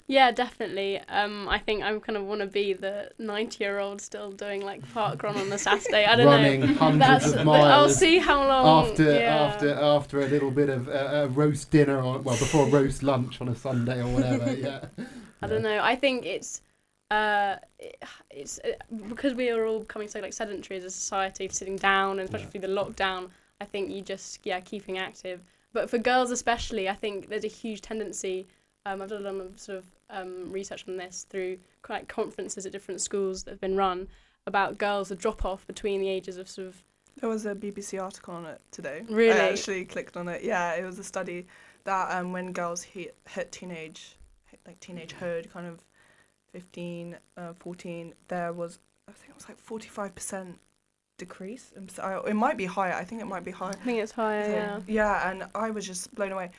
[0.10, 0.99] Yeah, definitely.
[1.07, 5.22] Um, I think I kind of want to be the ninety-year-old still doing like park
[5.22, 6.03] run on a Saturday.
[6.03, 6.74] I don't Running know.
[6.74, 7.66] hundreds That's- of miles.
[7.66, 8.89] I'll see how long.
[8.89, 9.36] after yeah.
[9.36, 13.39] after after a little bit of uh, a roast dinner, or well, before roast lunch
[13.39, 14.51] on a Sunday or whatever.
[14.60, 14.86] yeah.
[15.43, 15.80] I don't know.
[15.80, 16.64] I think it's
[17.12, 17.57] uh,
[18.32, 18.70] it's uh,
[19.10, 22.47] because we are all becoming so like sedentary as a society, sitting down, and especially
[22.47, 23.30] through the lockdown.
[23.62, 25.41] I think you just yeah keeping active.
[25.72, 28.47] But for girls especially, I think there's a huge tendency.
[28.88, 32.66] Um, I've done a lot of sort of um, research on this through quite conferences
[32.66, 34.07] at different schools that have been run
[34.47, 36.84] about girls the drop off between the ages of sort of
[37.20, 39.03] There was a BBC article on it today.
[39.10, 39.39] Really?
[39.39, 40.43] I actually clicked on it.
[40.43, 41.45] Yeah, it was a study
[41.84, 45.84] that um, when girls hit, hit teenage, hit like teenagehood, kind of
[46.53, 50.55] 15, uh, 14, there was, I think it was like 45%
[51.18, 51.72] decrease.
[51.76, 52.93] in perc- I- It might be higher.
[52.93, 53.70] I think it might be higher.
[53.80, 54.45] I think it's higher.
[54.45, 54.80] So, Yeah.
[54.88, 56.51] yeah, and I was just blown away.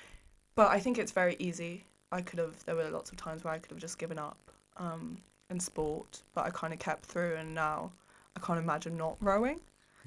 [0.55, 1.85] But I think it's very easy.
[2.13, 4.39] I could have, there were lots of times where I could have just given up
[4.77, 5.19] um,
[5.51, 7.93] in sport, but I kind of kept through, and now
[8.37, 9.61] I can't imagine not rowing.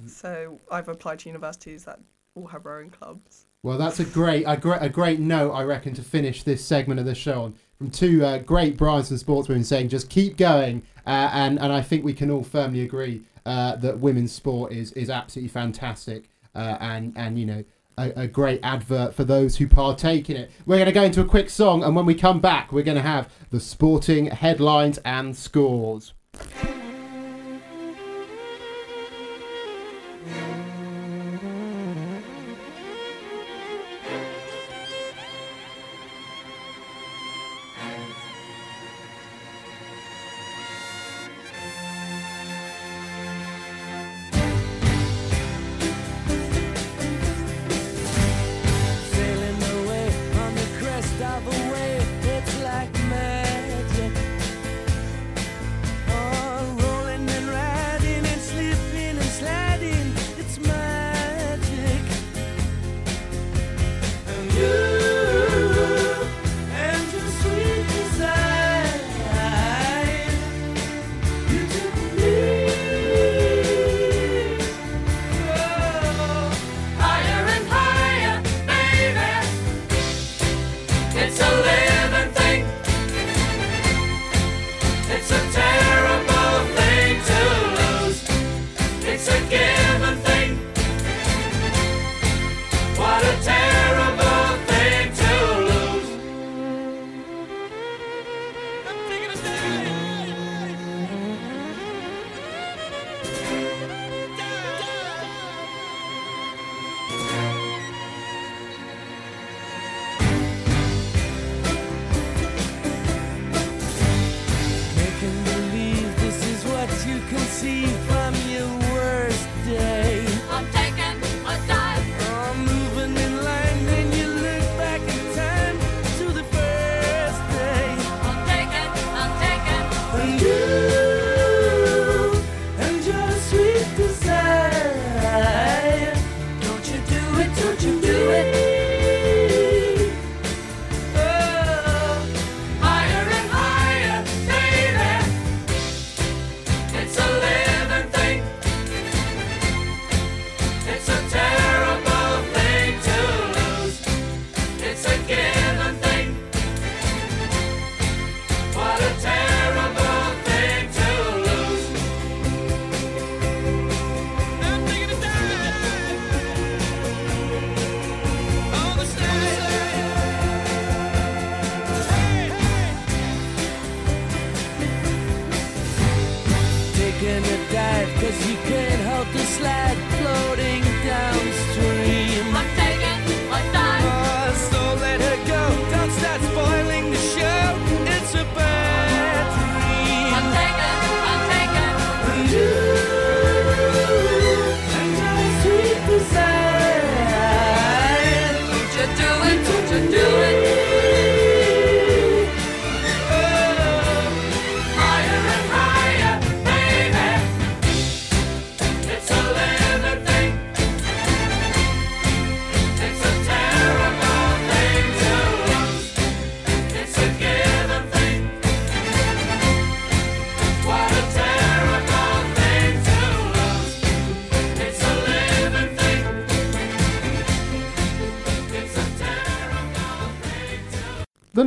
[0.08, 2.00] So I've applied to universities that
[2.36, 3.46] all have rowing clubs.
[3.62, 7.00] Well, that's a great, a great, a great note, I reckon, to finish this segment
[7.00, 7.56] of the show on.
[7.78, 12.04] From two uh, great Bryanston sportswomen saying, just keep going, uh, and and I think
[12.04, 17.14] we can all firmly agree uh, that women's sport is is absolutely fantastic, uh, and
[17.16, 17.64] and you know
[17.98, 20.52] a, a great advert for those who partake in it.
[20.66, 22.98] We're going to go into a quick song, and when we come back, we're going
[22.98, 26.14] to have the sporting headlines and scores.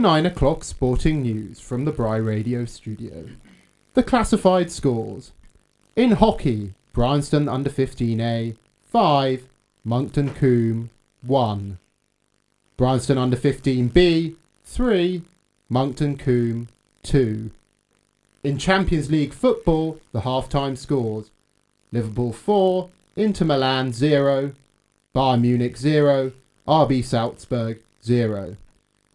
[0.06, 3.28] 9 o'clock sporting news from the Bry Radio studio.
[3.94, 5.32] The classified scores.
[5.96, 8.54] In hockey, Bryanston under 15A,
[8.84, 9.48] 5,
[9.82, 10.90] Monkton Combe,
[11.22, 11.78] 1.
[12.76, 15.22] Bryanston under 15B, 3,
[15.68, 16.68] Monkton Combe,
[17.02, 17.50] 2.
[18.44, 21.32] In Champions League football, the half-time scores.
[21.90, 24.52] Liverpool 4, Inter Milan 0,
[25.12, 26.30] Bayern Munich 0,
[26.68, 28.56] RB Salzburg 0.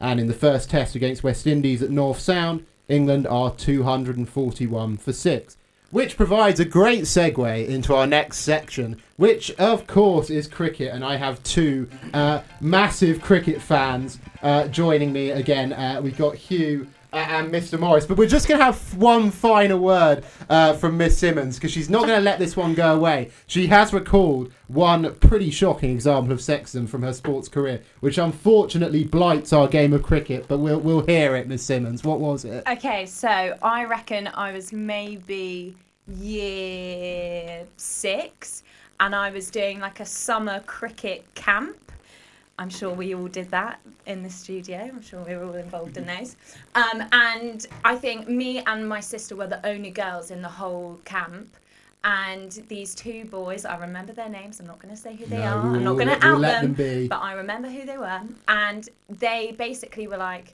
[0.01, 5.13] And in the first test against West Indies at North Sound, England are 241 for
[5.13, 5.57] 6.
[5.91, 10.93] Which provides a great segue into our next section, which of course is cricket.
[10.93, 15.73] And I have two uh, massive cricket fans uh, joining me again.
[15.73, 17.79] Uh, we've got Hugh and Mr.
[17.79, 18.05] Morris.
[18.05, 21.89] But we're just going to have one final word uh, from Miss Simmons because she's
[21.89, 23.31] not going to let this one go away.
[23.47, 29.03] She has recalled one pretty shocking example of sexism from her sports career, which unfortunately
[29.03, 30.47] blights our game of cricket.
[30.47, 32.03] But we'll we'll hear it, Miss Simmons.
[32.03, 32.63] What was it?
[32.67, 35.75] Okay, so I reckon I was maybe
[36.07, 38.63] year six
[38.99, 41.91] and I was doing like a summer cricket camp.
[42.61, 44.77] I'm sure we all did that in the studio.
[44.77, 46.35] I'm sure we were all involved in those.
[46.75, 50.99] Um, and I think me and my sister were the only girls in the whole
[51.03, 51.57] camp.
[52.03, 54.59] And these two boys, I remember their names.
[54.59, 55.75] I'm not going to say who they No, are.
[55.75, 56.75] I'm not going to out them.
[56.75, 57.07] them.
[57.07, 58.21] But I remember who they were.
[58.47, 60.53] And they basically were like,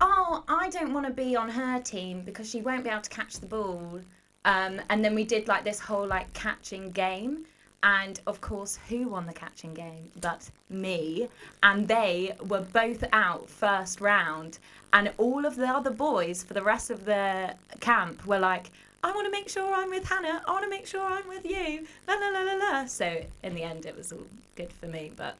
[0.00, 3.10] oh, I don't want to be on her team because she won't be able to
[3.10, 4.00] catch the ball.
[4.46, 7.44] Um, and then we did like this whole like catching game.
[7.82, 11.28] And of course, who won the catching game but me?
[11.62, 14.58] And they were both out first round.
[14.92, 18.70] And all of the other boys for the rest of the camp were like,
[19.04, 20.42] I want to make sure I'm with Hannah.
[20.46, 21.86] I want to make sure I'm with you.
[22.08, 22.86] La la la la la.
[22.86, 24.26] So in the end, it was all
[24.56, 25.36] good for me, but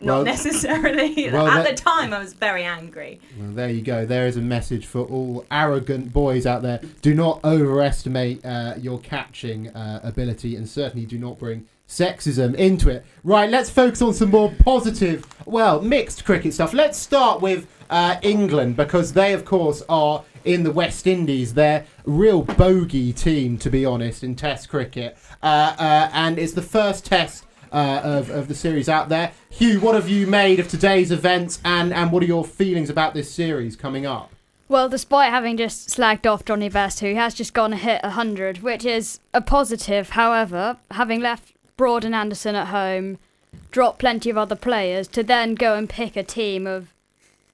[0.00, 1.30] not Well- necessarily.
[1.32, 3.20] well, At that- the time, I was very angry.
[3.38, 4.06] Well, there you go.
[4.06, 6.80] There is a message for all arrogant boys out there.
[7.02, 12.88] Do not overestimate uh, your catching uh, ability, and certainly do not bring sexism into
[12.88, 13.04] it.
[13.24, 16.72] Right, let's focus on some more positive, well, mixed cricket stuff.
[16.72, 21.52] Let's start with uh, England because they, of course, are in the West Indies.
[21.54, 26.52] They're a real bogey team, to be honest, in Test cricket, uh, uh, and it's
[26.52, 27.44] the first Test.
[27.72, 29.30] Uh, of, of the series out there.
[29.48, 33.14] Hugh, what have you made of today's events and, and what are your feelings about
[33.14, 34.32] this series coming up?
[34.68, 38.58] Well, despite having just slagged off Johnny Best, who has just gone and hit 100,
[38.58, 43.18] which is a positive, however, having left Broad and Anderson at home,
[43.70, 46.92] dropped plenty of other players, to then go and pick a team of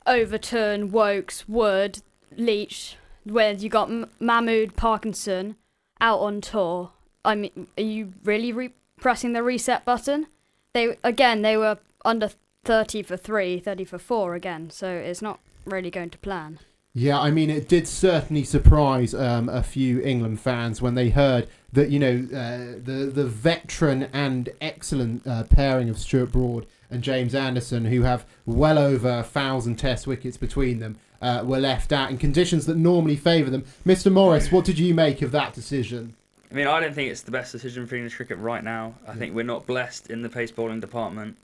[0.06, 2.02] Overton, Woakes, Wood,
[2.36, 5.56] Leach, where you got M- Mahmood Parkinson
[6.00, 6.90] out on tour.
[7.24, 10.26] I mean, are you really re- pressing the reset button?
[10.72, 12.30] They again, they were under
[12.64, 16.58] 30 for 3, 30 for 4 again, so it's not really going to plan.
[16.98, 21.46] Yeah, I mean, it did certainly surprise um, a few England fans when they heard
[21.72, 27.02] that you know uh, the the veteran and excellent uh, pairing of Stuart Broad and
[27.02, 31.92] James Anderson, who have well over a thousand Test wickets between them, uh, were left
[31.92, 33.66] out in conditions that normally favour them.
[33.84, 34.10] Mr.
[34.10, 36.14] Morris, what did you make of that decision?
[36.56, 38.94] I mean, I don't think it's the best decision for English cricket right now.
[39.06, 41.36] I think we're not blessed in the pace bowling department,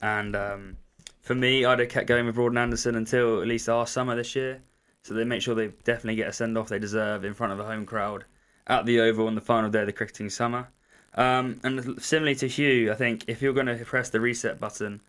[0.00, 0.76] and um,
[1.22, 4.14] for me, I'd have kept going with Broad and Anderson until at least our summer
[4.14, 4.60] this year,
[5.02, 7.58] so they make sure they definitely get a send off they deserve in front of
[7.58, 8.26] a home crowd
[8.68, 10.68] at the Oval on the final day of the cricketing summer.
[11.16, 15.00] Um, and similarly to Hugh, I think if you're going to press the reset button,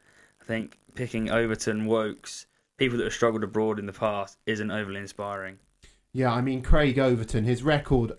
[0.41, 2.47] I think picking Overton, Woakes,
[2.77, 5.59] people that have struggled abroad in the past, isn't overly inspiring.
[6.13, 8.13] Yeah, I mean Craig Overton, his record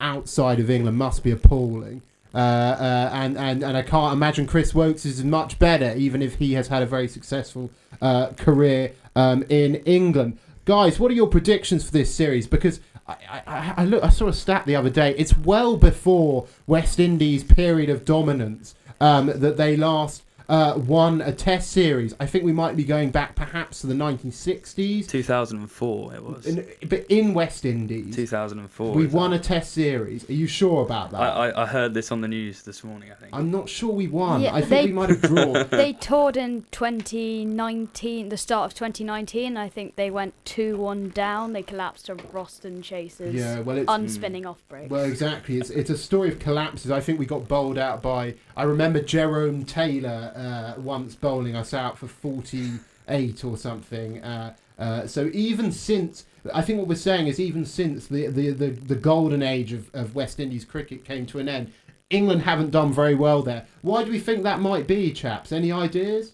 [0.00, 2.02] outside of England must be appalling.
[2.32, 6.36] Uh, uh, and, and, and I can't imagine Chris Woakes is much better, even if
[6.36, 7.70] he has had a very successful
[8.00, 10.38] uh, career um, in England.
[10.64, 12.46] Guys, what are your predictions for this series?
[12.46, 14.04] Because I, I, I look.
[14.04, 15.14] I saw a stat the other day.
[15.16, 21.32] It's well before West Indies' period of dominance um, that they last uh, won a
[21.32, 22.14] Test series.
[22.20, 25.06] I think we might be going back perhaps to the 1960s.
[25.08, 26.46] 2004 it was.
[26.46, 28.92] In, but in West Indies, 2004.
[28.92, 29.40] we is won that?
[29.40, 30.28] a Test series.
[30.28, 31.20] Are you sure about that?
[31.20, 33.10] I, I, I heard this on the news this morning.
[33.10, 33.34] I think.
[33.34, 34.40] I'm not sure we won.
[34.42, 35.68] Yeah, I think they- we might have drawn.
[35.70, 39.56] they toured in 2019, the start of 2019.
[39.56, 41.52] I think they went 2 1 down.
[41.52, 43.34] They collapsed to Roston Chase's.
[43.34, 44.90] Yeah, well, it's- unspinning off break.
[44.90, 45.58] Well, exactly.
[45.58, 46.90] It's it's a story of collapses.
[46.90, 48.34] I think we got bowled out by.
[48.56, 52.72] I remember Jerome Taylor uh, once bowling us out for forty
[53.08, 54.22] eight or something.
[54.22, 56.24] Uh, uh, so even since.
[56.54, 59.90] I think what we're saying is even since the the, the, the golden age of,
[59.94, 61.70] of West Indies cricket came to an end,
[62.08, 63.66] England haven't done very well there.
[63.82, 65.52] Why do we think that might be, chaps?
[65.52, 66.32] Any ideas?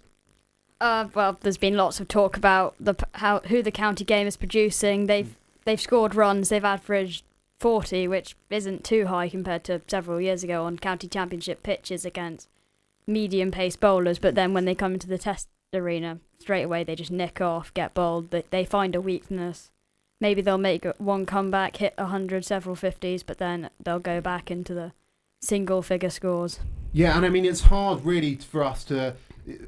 [0.81, 4.37] Uh, well, there's been lots of talk about the how who the county game is
[4.37, 5.07] producing.
[5.07, 6.49] They've they've scored runs.
[6.49, 7.25] They've averaged
[7.59, 12.49] 40, which isn't too high compared to several years ago on county championship pitches against
[13.07, 14.19] medium pace bowlers.
[14.19, 17.73] But then when they come into the test arena, straight away they just nick off,
[17.75, 18.31] get bowled.
[18.31, 19.71] They they find a weakness.
[20.21, 24.73] Maybe they'll make one comeback, hit 100, several 50s, but then they'll go back into
[24.73, 24.93] the
[25.43, 26.61] single figure scores.
[26.93, 29.15] Yeah, and I mean it's hard really for us to,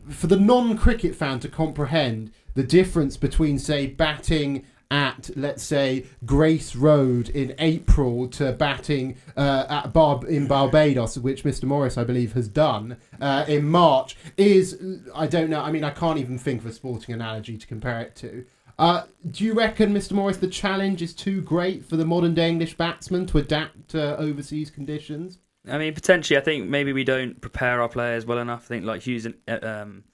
[0.08, 6.74] for the non-cricket fan to comprehend the difference between say batting at let's say Grace
[6.74, 12.32] Road in April to batting uh, at Bar- in Barbados, which Mr Morris I believe
[12.32, 14.16] has done uh, in March.
[14.36, 14.80] Is
[15.14, 15.60] I don't know.
[15.60, 18.44] I mean I can't even think of a sporting analogy to compare it to.
[18.78, 20.12] Uh, do you reckon, Mr.
[20.12, 24.16] Morris, the challenge is too great for the modern day English batsman to adapt to
[24.18, 25.38] overseas conditions?
[25.68, 28.66] I mean, potentially, I think maybe we don't prepare our players well enough.
[28.66, 30.04] I think, like Hughes and um,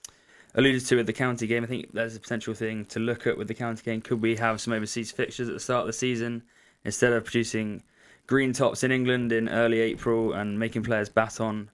[0.54, 3.36] alluded to with the county game, I think there's a potential thing to look at
[3.36, 4.00] with the county game.
[4.00, 6.42] Could we have some overseas fixtures at the start of the season
[6.84, 7.82] instead of producing
[8.26, 11.70] green tops in England in early April and making players bat on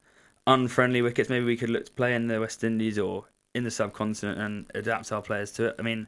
[0.47, 1.29] unfriendly wickets?
[1.29, 3.25] Maybe we could look to play in the West Indies or
[3.55, 5.77] in the subcontinent and adapt our players to it.
[5.79, 6.07] I mean,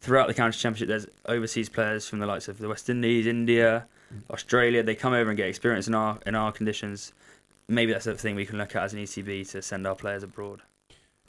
[0.00, 3.86] throughout the county championship, there's overseas players from the likes of the West Indies, India,
[4.30, 4.82] Australia.
[4.82, 7.12] They come over and get experience in our in our conditions.
[7.68, 10.22] Maybe that's a thing we can look at as an ECB to send our players
[10.22, 10.62] abroad.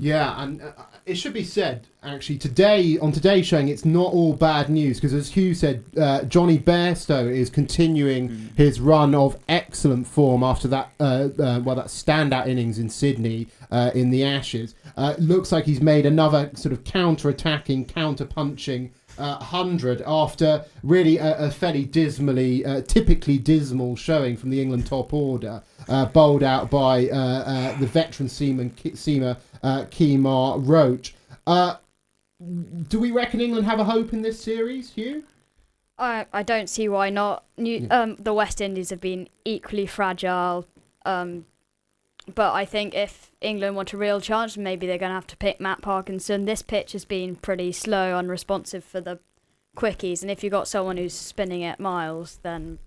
[0.02, 0.72] Yeah, and uh,
[1.06, 5.14] it should be said actually today on today's showing it's not all bad news because
[5.14, 10.93] as Hugh said, uh, Jonny Bairstow is continuing his run of excellent form after that
[11.02, 14.74] uh, uh, well that standout innings in Sydney uh, in the Ashes.
[14.95, 18.91] Uh, looks like he's made another sort of counter-attacking, counter-punching.
[19.18, 24.88] Uh, hundred after really a, a fairly dismally, uh, typically dismal showing from the England
[24.88, 30.62] top order, uh, bowled out by uh, uh, the veteran seaman Ki- seamer uh, Kemar
[30.66, 31.16] Roach.
[31.47, 31.76] Uh,
[32.88, 35.24] do we reckon England have a hope in this series, Hugh?
[35.97, 37.43] I I don't see why not.
[37.57, 40.66] New, um, the West Indies have been equally fragile,
[41.05, 41.45] um,
[42.34, 45.38] but I think if England want a real chance, maybe they're going to have to
[45.38, 46.45] pick Matt Parkinson.
[46.45, 49.20] This pitch has been pretty slow, unresponsive for the
[49.76, 52.80] quickies, and if you've got someone who's spinning at miles, then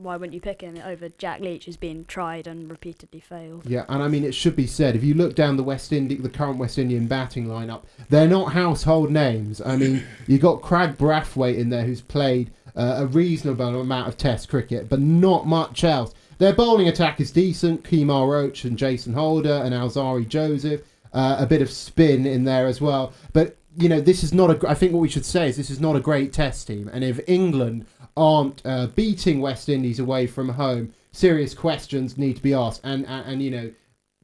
[0.00, 3.66] why wouldn't you pick him over Jack Leach, who's been tried and repeatedly failed?
[3.66, 6.16] Yeah, and I mean it should be said if you look down the West Indi-
[6.16, 9.60] the current West Indian batting lineup, they're not household names.
[9.60, 14.16] I mean, you got Kraigg Brathwaite in there who's played uh, a reasonable amount of
[14.16, 16.14] Test cricket, but not much else.
[16.38, 17.84] Their bowling attack is decent.
[17.84, 20.80] Kemar Roach and Jason Holder and Alzarri Joseph,
[21.12, 23.12] uh, a bit of spin in there as well.
[23.32, 24.68] But you know, this is not a.
[24.68, 27.04] I think what we should say is this is not a great Test team, and
[27.04, 32.54] if England aren't uh, beating West Indies away from home, serious questions need to be
[32.54, 32.80] asked.
[32.84, 33.72] And and, and you know,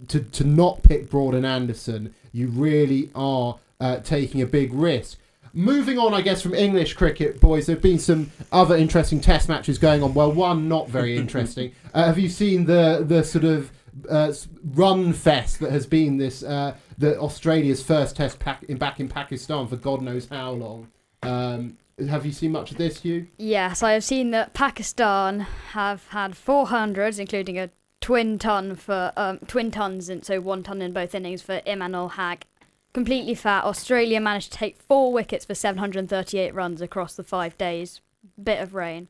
[0.09, 5.19] to to not pick Broad and Anderson, you really are uh, taking a big risk.
[5.53, 9.49] Moving on, I guess, from English cricket, boys, there have been some other interesting Test
[9.49, 10.13] matches going on.
[10.13, 11.73] Well, one not very interesting.
[11.95, 13.71] uh, have you seen the the sort of
[14.11, 14.33] uh,
[14.75, 19.09] run fest that has been this uh, the Australia's first Test pack in, back in
[19.09, 20.89] Pakistan for God knows how long?
[21.23, 21.79] Um,
[22.09, 23.27] have you seen much of this, Hugh?
[23.39, 25.41] Yes, I have seen that Pakistan
[25.73, 27.71] have had 400s, including a
[28.01, 32.45] twin ton for um, twin tons, and so one ton in both innings for Imam-ul-Haq.
[32.93, 33.65] Completely fat.
[33.65, 38.01] Australia managed to take four wickets for 738 runs across the five days.
[38.43, 39.09] Bit of rain.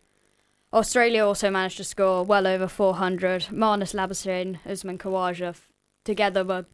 [0.72, 3.48] Australia also managed to score well over 400.
[3.52, 5.56] Marnus Labuschagne, Usman Khawaja
[6.04, 6.66] together were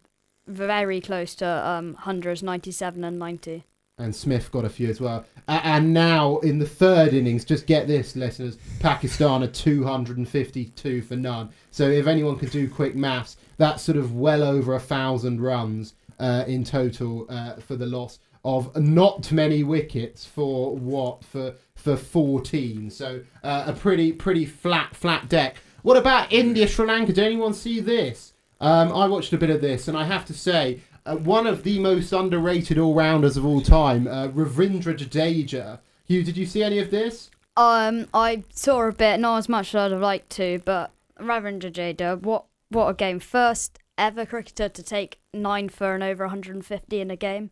[0.52, 3.64] very close to um, hundreds, 97 and 90.
[3.98, 5.24] and Smith got a few as well.
[5.48, 11.50] And now in the third innings, just get this, listeners: Pakistan are 252 for none.
[11.70, 15.94] So if anyone could do quick maths, that's sort of well over a thousand runs
[16.18, 21.96] uh, in total uh, for the loss of not many wickets for what for for
[21.96, 22.90] 14.
[22.90, 25.56] So uh, a pretty pretty flat flat deck.
[25.82, 27.12] What about India Sri Lanka?
[27.12, 28.31] Did anyone see this?
[28.62, 31.64] Um, I watched a bit of this, and I have to say, uh, one of
[31.64, 35.80] the most underrated all rounders of all time, uh, Ravindra Jadeja.
[36.04, 37.28] Hugh, did you see any of this?
[37.56, 41.72] Um, I saw a bit, not as much as I'd have liked to, but Ravindra
[41.72, 43.18] Jadeja, what what a game!
[43.18, 47.50] First ever cricketer to take nine for and over 150 in a game.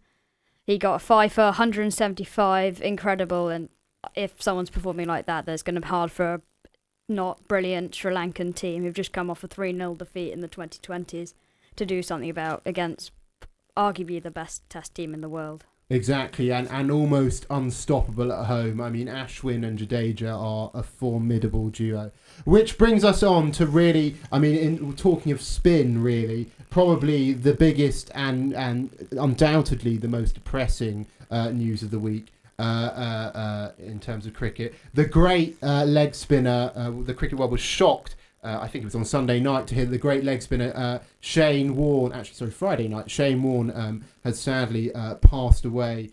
[0.65, 3.49] He got a five for 175, incredible.
[3.49, 3.69] And
[4.15, 6.41] if someone's performing like that, there's going to be hard for
[7.11, 10.49] not brilliant Sri Lankan team who've just come off a 3 0 defeat in the
[10.49, 11.35] Twenty20s
[11.77, 13.13] to do something about against
[13.77, 15.65] arguably the best test team in the world.
[15.93, 18.81] Exactly, and, and almost unstoppable at home.
[18.81, 22.13] I mean, Ashwin and Jadeja are a formidable duo.
[22.45, 27.55] Which brings us on to really, I mean, in talking of spin, really, probably the
[27.55, 32.29] biggest and, and undoubtedly the most depressing uh, news of the week.
[32.61, 36.71] Uh, uh, uh, in terms of cricket, the great leg spinner,
[37.07, 39.85] the cricket world was shocked uh, I think it was on Sunday night to hear
[39.85, 44.41] the great leg spinner uh, Shane Warne, actually, sorry, Friday night, Shane Warne um, has
[44.41, 46.11] sadly uh, passed away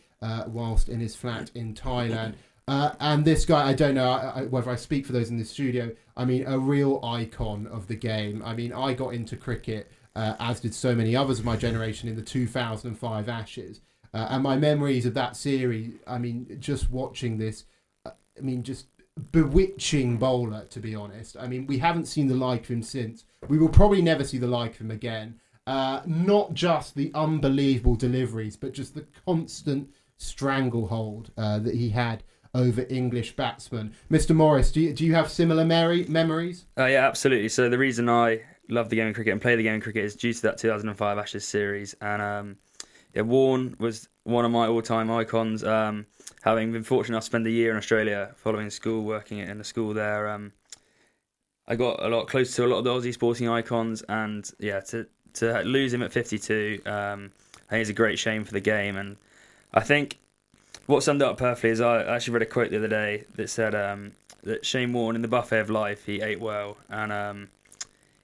[0.47, 2.35] whilst in his flat in Thailand.
[2.67, 5.45] And this guy, I don't know I, I, whether I speak for those in the
[5.45, 8.41] studio, I mean, a real icon of the game.
[8.45, 12.15] I mean, I got into cricket, as did so many others of my generation, in
[12.15, 13.81] the 2005 Ashes.
[14.13, 17.65] And my memories of that series, I mean, just watching this,
[18.05, 18.87] I mean, just
[19.31, 21.37] bewitching bowler, to be honest.
[21.37, 23.25] I mean, we haven't seen the like of him since.
[23.47, 25.39] We will probably never see the like of him again.
[25.65, 32.23] Uh, not just the unbelievable deliveries, but just the constant stranglehold uh, that he had
[32.53, 33.93] over English batsmen.
[34.09, 34.35] Mr.
[34.35, 36.65] Morris, do you, do you have similar Mary, memories?
[36.77, 37.49] Uh, yeah, absolutely.
[37.49, 40.05] So the reason I love the game of cricket and play the game of cricket
[40.05, 41.95] is due to that 2005 Ashes series.
[42.01, 42.57] And um,
[43.17, 45.63] yeah, Warne was one of my all-time icons.
[45.63, 46.05] Um,
[46.43, 49.63] having been fortunate enough to spend a year in Australia following school, working in a
[49.63, 50.51] school there, um,
[51.67, 54.81] I got a lot close to a lot of the Aussie sporting icons, and yeah,
[54.81, 57.31] to to lose him at 52, um,
[57.65, 58.97] I think it's a great shame for the game.
[58.97, 59.17] And
[59.73, 60.19] I think
[60.85, 63.49] what summed it up perfectly is I actually read a quote the other day that
[63.49, 64.11] said um,
[64.43, 67.49] that Shane Warne, in the buffet of life, he ate well, and um,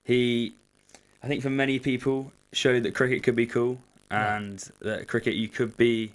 [0.03, 0.53] he,
[1.23, 3.79] I think for many people, showed that cricket could be cool,
[4.13, 6.13] and that cricket you could be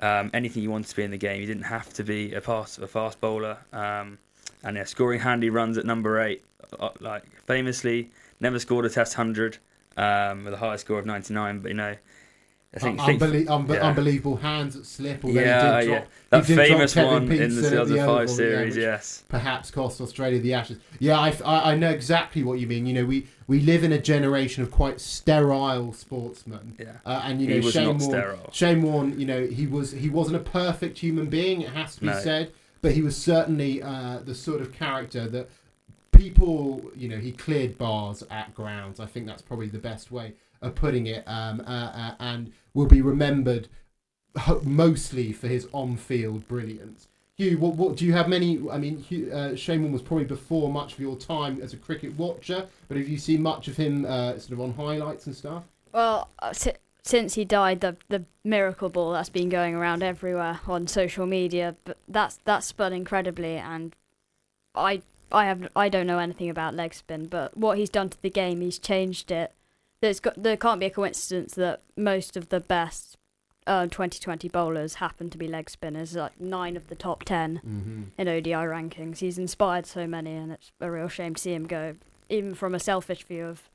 [0.00, 1.40] um, anything you wanted to be in the game.
[1.40, 3.58] You didn't have to be a fast a fast bowler.
[3.72, 4.18] Um,
[4.62, 6.44] and yeah, scoring handy runs at number eight,
[6.78, 8.10] uh, like famously
[8.40, 9.58] never scored a Test hundred
[9.96, 11.60] um, with a high score of ninety nine.
[11.60, 11.96] But you know,
[12.72, 13.88] I think, Un- think unbelie- unbe- yeah.
[13.88, 15.24] unbelievable hands at slip.
[15.24, 15.98] Although Yeah, he did yeah.
[15.98, 19.24] drop, That he did famous Kevin one in the Pietersen at 2005 Oval, series, yes.
[19.28, 20.78] Perhaps cost Australia the Ashes.
[21.00, 22.86] Yeah, I, I, I know exactly what you mean.
[22.86, 26.76] You know, we, we live in a generation of quite sterile sportsmen.
[26.78, 26.92] Yeah.
[27.04, 28.50] Uh, and you know, Shane Warne, sterile.
[28.52, 31.62] Shane Warne, you know, he was he wasn't a perfect human being.
[31.62, 32.20] It has to be No.
[32.20, 32.52] said,
[32.82, 35.48] but he was certainly uh, the sort of character that
[36.12, 39.00] people, you know, he cleared bars at grounds.
[39.00, 41.24] I think that's probably the best way of putting it.
[41.26, 43.68] Um, uh, uh, and will be remembered
[44.62, 47.08] mostly for his on-field brilliance.
[47.36, 48.60] Hugh, what, what do you have many?
[48.70, 52.66] I mean, Hugh, uh, was probably before much of your time as a cricket watcher,
[52.86, 55.64] but have you seen much of him uh, sort of on highlights and stuff?
[55.92, 60.60] Well, uh, si- since he died, the the miracle ball that's been going around everywhere
[60.66, 63.96] on social media, but that's that's spun incredibly, and
[64.74, 65.00] I
[65.32, 68.30] I have I don't know anything about leg spin, but what he's done to the
[68.30, 69.52] game, he's changed it.
[70.00, 73.16] There's got there can't be a coincidence that most of the best
[73.66, 76.16] uh, Twenty20 bowlers happen to be leg spinners.
[76.16, 78.04] Like nine of the top 10 Mhm.
[78.18, 79.18] in ODI rankings.
[79.18, 81.96] He's inspired so many, and it's a real shame to see him go.
[82.30, 83.68] Even from a selfish view of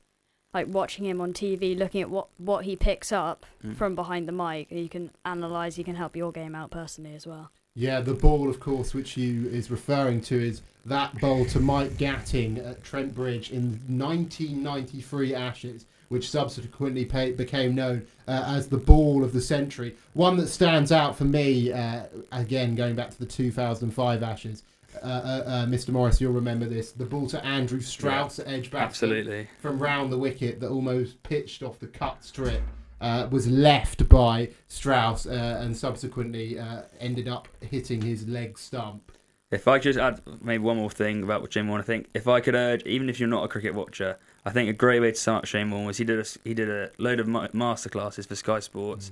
[0.52, 3.76] like watching him on TV, looking at what what he picks up Mm.
[3.76, 5.78] from behind the mic, you can analyze.
[5.78, 7.50] You can help your game out personally as well.
[7.74, 11.92] Yeah, the ball, of course, which Hugh is referring to, is that bowl to Mike
[11.98, 19.24] Gatting at Trent Bridge in 1993 Ashes, which subsequently became known uh, as the ball
[19.24, 19.96] of the century.
[20.14, 24.62] One that stands out for me, uh, again, going back to the 2005 Ashes.
[25.02, 25.90] Uh, uh, uh, Mr.
[25.90, 26.92] Morris, you'll remember this.
[26.92, 29.48] The ball to Andrew Strauss at edge batsman Absolutely.
[29.58, 32.62] from round the wicket that almost pitched off the cut strip
[33.00, 39.12] uh, was left by Strauss uh, and subsequently uh, ended up hitting his leg stump.
[39.50, 42.26] If I just add maybe one more thing about what Shane Warne, I think if
[42.26, 45.10] I could urge, even if you're not a cricket watcher, I think a great way
[45.10, 48.28] to start Shane Warne was he did a he did a load of ma- masterclasses
[48.28, 49.10] for Sky Sports,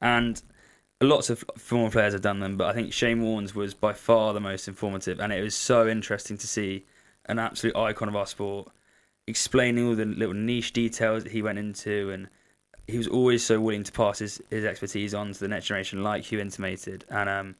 [0.00, 0.42] and
[1.00, 4.34] lots of former players have done them, but I think Shane Warne's was by far
[4.34, 6.84] the most informative, and it was so interesting to see
[7.26, 8.72] an absolute icon of our sport
[9.28, 12.28] explaining all the little niche details that he went into, and
[12.88, 16.02] he was always so willing to pass his, his expertise on to the next generation,
[16.02, 17.04] like you intimated.
[17.08, 17.54] And um,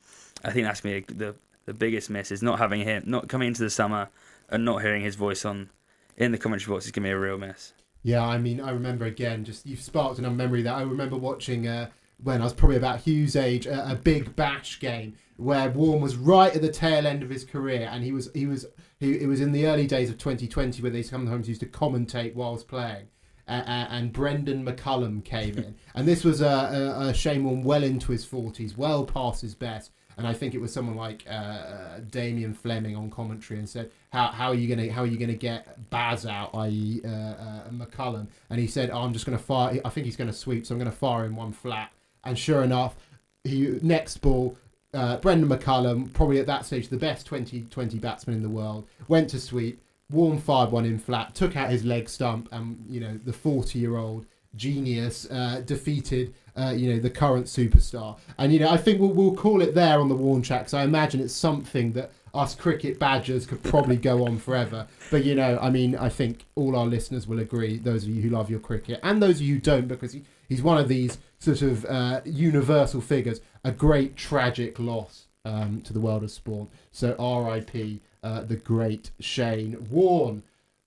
[0.45, 3.63] I think that's me the the biggest miss is not having him, not coming into
[3.63, 4.09] the summer
[4.49, 5.71] and not hearing his voice on
[6.17, 7.73] in the commentary box is going to be a real mess.
[8.03, 11.69] Yeah, I mean, I remember again, just you've sparked another memory that I remember watching
[11.69, 11.91] uh,
[12.23, 16.17] when I was probably about Hugh's age, a, a big bash game where Warne was
[16.17, 18.67] right at the tail end of his career, and he was he was
[18.99, 22.35] he it was in the early days of Twenty20 where they sometimes used to commentate
[22.35, 23.09] whilst playing.
[23.49, 27.83] Uh, and Brendon McCullum came in, and this was a, a, a Shane Warne well
[27.83, 31.33] into his 40s, well past his best, and I think it was someone like uh,
[31.33, 35.17] uh, Damien Fleming on commentary and said, "How, how are you gonna how are you
[35.17, 37.01] gonna get Baz out, i.e.
[37.05, 39.81] Uh, uh, McCullum?" And he said, oh, "I'm just gonna fire.
[39.85, 41.91] I think he's gonna sweep, so I'm gonna fire him one flat."
[42.25, 42.97] And sure enough,
[43.45, 44.57] he next ball.
[44.95, 49.31] Uh, Brendon McCullum, probably at that stage the best Twenty20 batsman in the world, went
[49.31, 49.83] to sweep.
[50.11, 53.79] Warne fired one in flat, took out his leg stump, and you know the 40
[53.79, 58.19] year old genius uh, defeated uh, you know the current superstar.
[58.39, 60.69] And you know I think we'll, we'll call it there on the Warne track.
[60.69, 64.87] So I imagine it's something that us cricket badgers could probably go on forever.
[65.11, 67.79] But you know, I mean, I think all our listeners will agree.
[67.79, 70.23] Those of you who love your cricket, and those of you who don't, because he,
[70.49, 73.41] he's one of these sort of uh, universal figures.
[73.65, 76.69] A great tragic loss um, to the world of sport.
[76.91, 78.01] So R.I.P.
[78.23, 80.43] Uh, the great Shane Warne.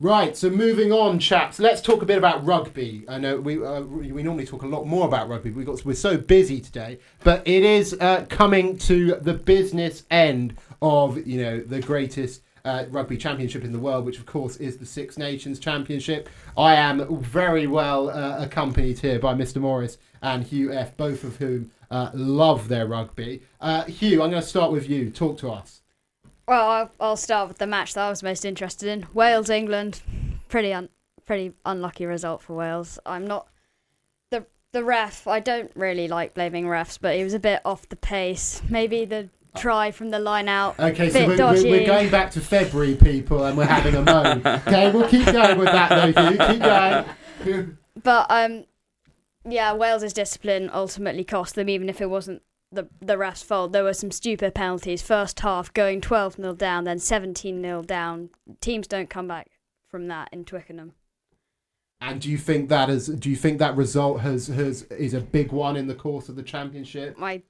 [0.05, 1.57] Right, so moving on, chaps.
[1.57, 3.05] Let's talk a bit about rugby.
[3.09, 5.49] I know we uh, we normally talk a lot more about rugby.
[5.49, 10.57] We got we're so busy today, but it is uh, coming to the business end
[10.79, 14.77] of you know the greatest uh, rugby championship in the world, which of course is
[14.77, 16.29] the Six Nations Championship.
[16.55, 19.57] I am very well uh, accompanied here by Mr.
[19.57, 23.41] Morris and Hugh F, both of whom uh, love their rugby.
[23.59, 25.09] Uh, Hugh, I'm going to start with you.
[25.09, 25.81] Talk to us.
[26.47, 29.07] Well, I'll, I'll start with the match that I was most interested in.
[29.13, 30.01] Wales England,
[30.47, 30.89] pretty un,
[31.25, 32.99] pretty unlucky result for Wales.
[33.05, 33.47] I'm not
[34.29, 35.27] the the ref.
[35.27, 38.61] I don't really like blaming refs, but he was a bit off the pace.
[38.69, 40.79] Maybe the try from the line out.
[40.79, 41.63] Okay, bit so we're, dodgy.
[41.63, 44.45] we're, we're going back to February, people, and we're having a moan.
[44.45, 46.37] okay, we'll keep going with that, though, Hugh.
[46.37, 47.77] Keep going.
[48.03, 48.65] But um,
[49.47, 52.43] yeah, Wales's discipline ultimately cost them, even if it wasn't
[52.75, 53.71] the the ref's fault.
[53.71, 55.01] There were some stupid penalties.
[55.01, 58.29] First half going twelve 0 down, then seventeen 0 down.
[58.61, 59.49] Teams don't come back
[59.87, 60.93] from that in Twickenham.
[62.01, 63.07] And do you think that is?
[63.07, 66.35] Do you think that result has has is a big one in the course of
[66.35, 67.15] the championship?
[67.19, 67.43] I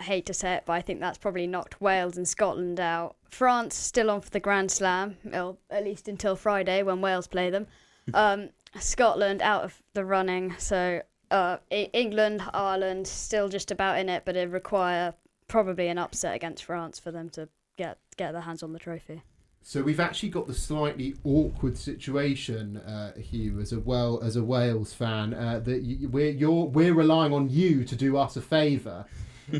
[0.00, 3.16] hate to say it, but I think that's probably knocked Wales and Scotland out.
[3.28, 7.50] France still on for the Grand Slam, well, at least until Friday when Wales play
[7.50, 7.66] them.
[8.14, 14.24] Um, Scotland out of the running, so uh, England, Ireland still just about in it,
[14.24, 15.14] but it require
[15.48, 19.22] probably an upset against France for them to get get their hands on the trophy.
[19.62, 24.44] So we've actually got the slightly awkward situation, uh, Hugh, as a well as a
[24.44, 28.42] Wales fan, uh, that you, we're you're we're relying on you to do us a
[28.42, 29.06] favour.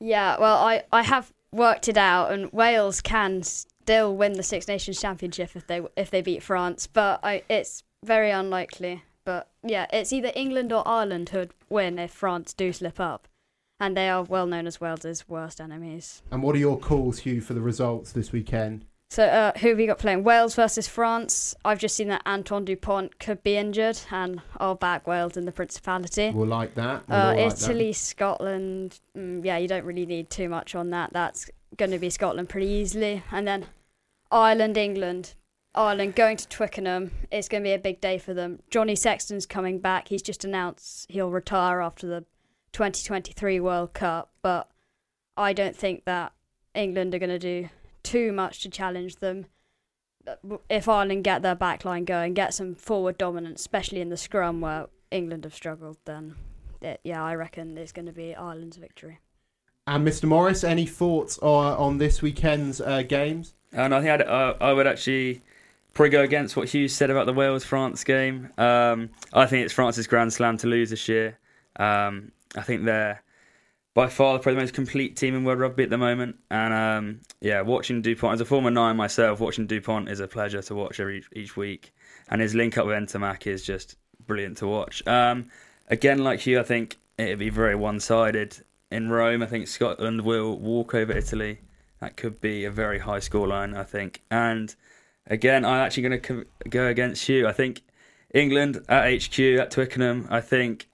[0.00, 4.68] Yeah, well, I, I have worked it out, and Wales can still win the Six
[4.68, 9.02] Nations Championship if they if they beat France, but I, it's very unlikely.
[9.28, 13.28] But yeah, it's either England or Ireland who'd win if France do slip up,
[13.78, 16.22] and they are well known as Wales's worst enemies.
[16.30, 18.86] And what are your calls, Hugh, for the results this weekend?
[19.10, 20.24] So uh, who have we got playing?
[20.24, 21.54] Wales versus France.
[21.62, 25.52] I've just seen that Antoine Dupont could be injured, and I'll back Wales in the
[25.52, 26.30] Principality.
[26.30, 27.06] We'll like that.
[27.06, 28.98] We'll Uh, like Italy, Scotland.
[29.14, 31.12] Mm, yeah, you don't really need too much on that.
[31.12, 33.22] That's going to be Scotland pretty easily.
[33.30, 33.66] And then
[34.30, 35.34] Ireland, England.
[35.74, 37.10] Ireland going to Twickenham.
[37.30, 38.60] It's going to be a big day for them.
[38.70, 40.08] Johnny Sexton's coming back.
[40.08, 42.24] He's just announced he'll retire after the
[42.72, 44.32] 2023 World Cup.
[44.42, 44.70] But
[45.36, 46.32] I don't think that
[46.74, 47.68] England are going to do
[48.02, 49.46] too much to challenge them.
[50.68, 54.86] If Ireland get their backline going, get some forward dominance, especially in the scrum where
[55.10, 56.34] England have struggled, then
[56.82, 59.20] it, yeah, I reckon it's going to be Ireland's victory.
[59.86, 60.24] And Mr.
[60.24, 63.54] Morris, any thoughts on, on this weekend's uh, games?
[63.72, 65.42] And I think I'd, uh, I would actually
[65.94, 68.50] probably go against what Hugh's said about the Wales France game.
[68.58, 71.38] Um, I think it's France's Grand Slam to lose this year.
[71.76, 73.22] Um, I think they're
[73.94, 76.36] by far probably the most complete team in world rugby at the moment.
[76.52, 80.62] And um, yeah, watching Dupont as a former nine myself, watching Dupont is a pleasure
[80.62, 81.92] to watch every each week.
[82.28, 85.04] And his link up with Ntamack is just brilliant to watch.
[85.06, 85.50] Um,
[85.88, 88.56] again, like you, I think it'd be very one sided
[88.92, 89.42] in Rome.
[89.42, 91.58] I think Scotland will walk over Italy.
[92.00, 94.22] That could be a very high scoreline, I think.
[94.30, 94.72] And
[95.28, 97.46] again, I'm actually going to co- go against you.
[97.46, 97.82] I think
[98.34, 100.26] England at HQ at Twickenham.
[100.30, 100.88] I think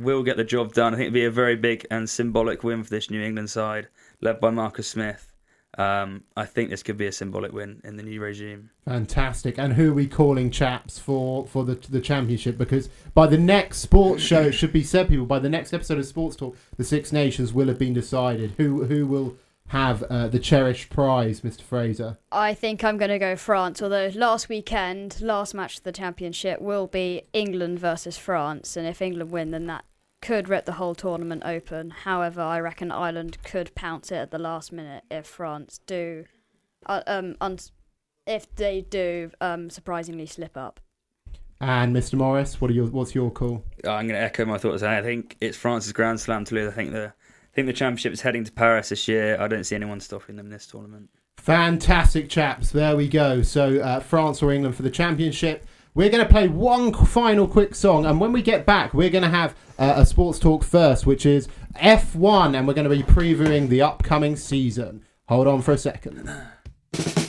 [0.00, 0.94] will get the job done.
[0.94, 3.88] I think it'll be a very big and symbolic win for this New England side,
[4.20, 5.30] led by Marcus Smith.
[5.76, 8.70] Um, I think this could be a symbolic win in the new regime.
[8.84, 9.58] Fantastic.
[9.58, 12.56] And who are we calling chaps for for the the championship?
[12.56, 15.98] Because by the next sports show, it should be said, people, by the next episode
[15.98, 18.52] of Sports Talk, the Six Nations will have been decided.
[18.56, 19.36] Who who will
[19.68, 21.62] have uh, the cherished prize, Mr.
[21.62, 22.18] Fraser?
[22.30, 26.60] I think I'm going to go France, although last weekend, last match of the championship
[26.60, 29.84] will be England versus France, and if England win, then that
[30.20, 31.90] could rip the whole tournament open.
[31.90, 36.24] However, I reckon Ireland could pounce it at the last minute if France do,
[36.86, 37.58] uh, um, un-
[38.26, 40.80] if they do um, surprisingly slip up.
[41.60, 42.14] And Mr.
[42.14, 43.64] Morris, what are your what's your call?
[43.84, 44.82] Uh, I'm going to echo my thoughts.
[44.82, 46.68] I think it's France's Grand Slam to lose.
[46.68, 47.23] I think the I
[47.54, 49.40] think the championship is heading to Paris this year.
[49.40, 51.08] I don't see anyone stopping them in this tournament.
[51.36, 52.70] Fantastic, chaps.
[52.70, 53.42] There we go.
[53.42, 55.66] So, uh, France or England for the championship.
[55.94, 59.22] We're going to play one final quick song, and when we get back, we're going
[59.22, 61.46] to have uh, a sports talk first, which is
[61.76, 65.04] F1, and we're going to be previewing the upcoming season.
[65.28, 66.28] Hold on for a second.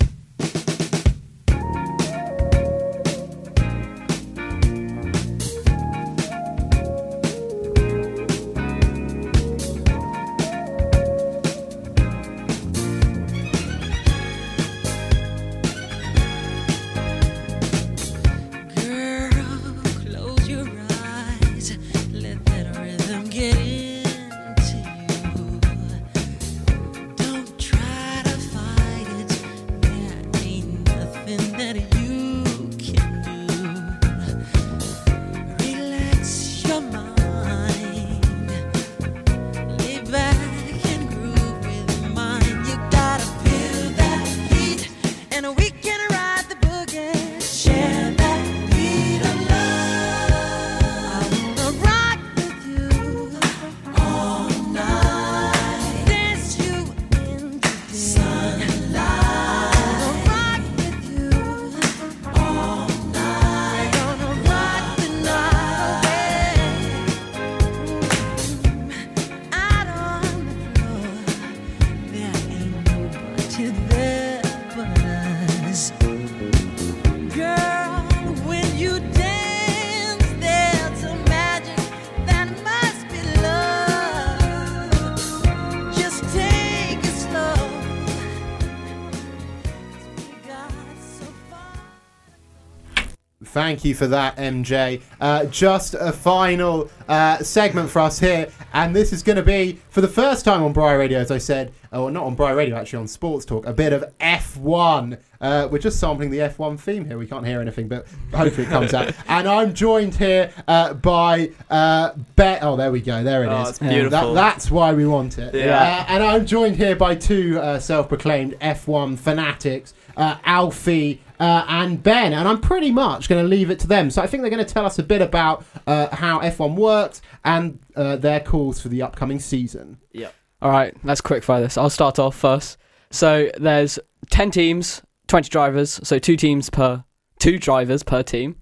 [93.65, 95.01] Thank you for that, MJ.
[95.19, 99.79] Uh, just a final uh, segment for us here, and this is going to be
[99.89, 102.75] for the first time on Bry Radio, as I said, or not on Bry Radio,
[102.75, 105.17] actually on Sports Talk, a bit of F1.
[105.41, 107.17] Uh, we're just sampling the F1 theme here.
[107.17, 108.05] We can't hear anything, but
[108.35, 109.15] hopefully it comes out.
[109.27, 112.59] And I'm joined here uh, by uh, Bet.
[112.61, 113.23] Oh, there we go.
[113.23, 113.65] There it is.
[113.65, 114.33] Oh, it's beautiful.
[114.35, 115.55] That- that's why we want it.
[115.55, 116.05] Yeah.
[116.07, 122.01] Uh, and I'm joined here by two uh, self-proclaimed F1 fanatics, uh, Alfie uh, and
[122.01, 124.09] Ben, and I'm pretty much going to leave it to them.
[124.09, 127.21] So I think they're going to tell us a bit about uh, how F1 works
[127.43, 129.97] and uh, their calls for the upcoming season.
[130.13, 130.33] Yep.
[130.61, 131.77] All right, let's quick fire this.
[131.77, 132.77] I'll start off first.
[133.11, 133.99] So there's
[134.31, 137.03] 10 teams, 20 drivers, so two teams per
[137.39, 138.55] two drivers per team.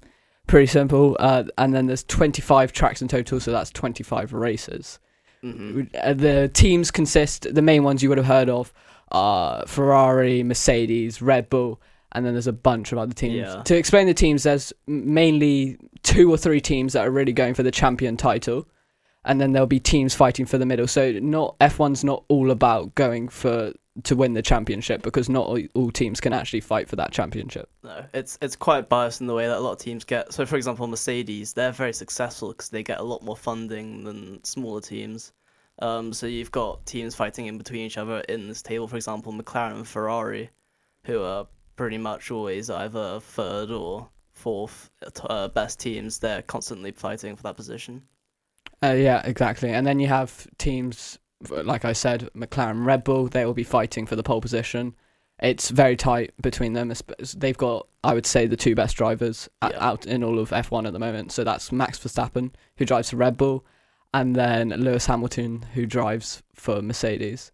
[0.47, 1.15] Pretty simple.
[1.19, 4.99] Uh, and then there's 25 tracks in total, so that's 25 races.
[5.43, 8.73] Uh, the teams consist, the main ones you would have heard of
[9.11, 11.81] are Ferrari, Mercedes, Red Bull,
[12.13, 13.35] and then there's a bunch of other teams.
[13.35, 13.61] Yeah.
[13.63, 17.63] To explain the teams, there's mainly two or three teams that are really going for
[17.63, 18.67] the champion title
[19.25, 20.87] and then there'll be teams fighting for the middle.
[20.87, 25.59] So not F1's not all about going for to win the championship because not all,
[25.75, 27.69] all teams can actually fight for that championship.
[27.83, 30.33] No, it's it's quite biased in the way that a lot of teams get.
[30.33, 34.43] So, for example, Mercedes, they're very successful because they get a lot more funding than
[34.43, 35.31] smaller teams.
[35.79, 38.87] Um, so you've got teams fighting in between each other in this table.
[38.87, 40.49] For example, McLaren and Ferrari,
[41.05, 44.89] who are pretty much always either third or fourth
[45.29, 46.19] uh, best teams.
[46.19, 48.03] They're constantly fighting for that position.
[48.81, 49.69] Uh, yeah, exactly.
[49.69, 51.17] And then you have teams
[51.49, 53.27] like I said, McLaren, Red Bull.
[53.27, 54.95] They will be fighting for the pole position.
[55.41, 56.93] It's very tight between them.
[57.35, 60.87] They've got, I would say, the two best drivers a- out in all of F1
[60.87, 61.31] at the moment.
[61.31, 63.65] So that's Max Verstappen, who drives for Red Bull,
[64.13, 67.51] and then Lewis Hamilton, who drives for Mercedes.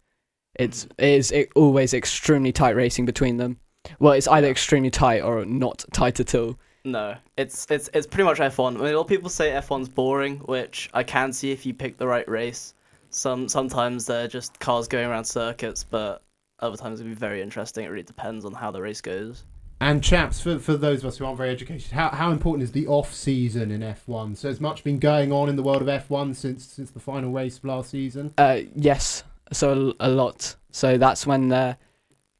[0.56, 3.58] It's it is always extremely tight racing between them.
[3.98, 6.58] Well, it's either extremely tight or not tight at all.
[6.84, 8.76] No, it's it's it's pretty much F1.
[8.76, 11.74] I mean, a lot of people say F1's boring, which I can see if you
[11.74, 12.74] pick the right race.
[13.10, 16.22] Some sometimes they're just cars going around circuits, but
[16.60, 17.84] other times it'll be very interesting.
[17.84, 19.44] It really depends on how the race goes.
[19.82, 22.72] And chaps, for, for those of us who aren't very educated, how, how important is
[22.72, 24.36] the off season in F1?
[24.36, 27.32] So has much been going on in the world of F1 since since the final
[27.32, 28.32] race of last season?
[28.38, 30.54] Uh, yes, so a, a lot.
[30.70, 31.76] So that's when they're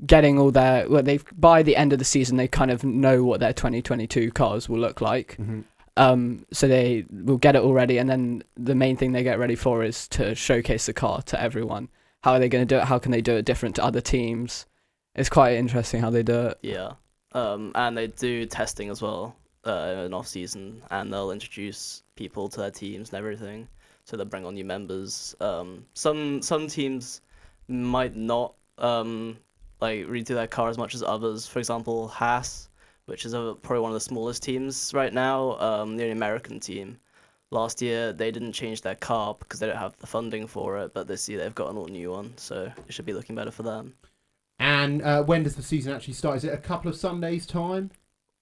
[0.06, 3.22] getting all their well they've by the end of the season they kind of know
[3.24, 5.64] what their 2022 cars will look like Mhm.
[5.96, 9.54] um so they will get it already and then the main thing they get ready
[9.56, 11.88] for is to showcase the car to everyone
[12.22, 14.00] how are they going to do it how can they do it different to other
[14.00, 14.66] teams
[15.14, 16.92] it's quite interesting how they do it Yeah.
[17.32, 22.48] Um, and they do testing as well uh, in off season, and they'll introduce people
[22.48, 23.68] to their teams and everything.
[24.04, 25.36] So they'll bring on new members.
[25.40, 27.20] Um, some some teams
[27.68, 29.36] might not um,
[29.80, 31.46] like redo their car as much as others.
[31.46, 32.68] For example, Haas,
[33.06, 36.60] which is a, probably one of the smallest teams right now, um, the only American
[36.60, 36.98] team.
[37.50, 40.94] Last year they didn't change their car because they don't have the funding for it,
[40.94, 43.50] but this year they've got an all new one, so it should be looking better
[43.50, 43.94] for them.
[44.60, 46.36] And uh, when does the season actually start?
[46.36, 47.90] Is it a couple of Sundays' time?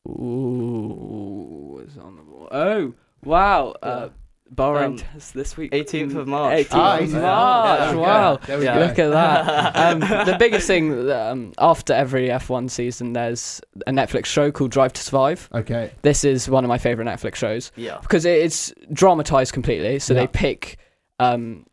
[0.09, 2.49] Ooh, it's on the wall.
[2.51, 2.95] Oh,
[3.25, 3.75] wow.
[3.83, 4.09] Uh,
[4.55, 5.73] Bahrain Um, test this week.
[5.73, 6.67] 18th of March.
[6.69, 7.95] 18th Ah, of 18th March.
[7.95, 7.97] March.
[7.97, 8.37] Wow.
[8.47, 8.75] There we go.
[8.75, 9.77] Look at that.
[9.93, 14.93] um, the biggest thing um, after every F1 season, there's a Netflix show called Drive
[14.95, 15.49] to Survive.
[15.55, 15.93] Okay.
[16.03, 17.99] This is one of my favorite Netflix shows Yeah.
[18.01, 19.99] because it's dramatized completely.
[19.99, 20.21] So Yeah.
[20.21, 20.79] they pick,
[21.21, 21.67] um,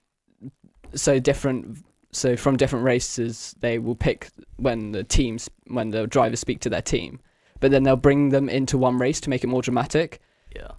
[0.94, 1.78] so different,
[2.12, 6.70] so from different races, they will pick when the teams, when the drivers speak to
[6.70, 7.20] their team,
[7.60, 10.20] but then they'll bring them into one race to make it more dramatic.
[10.56, 10.72] Yeah.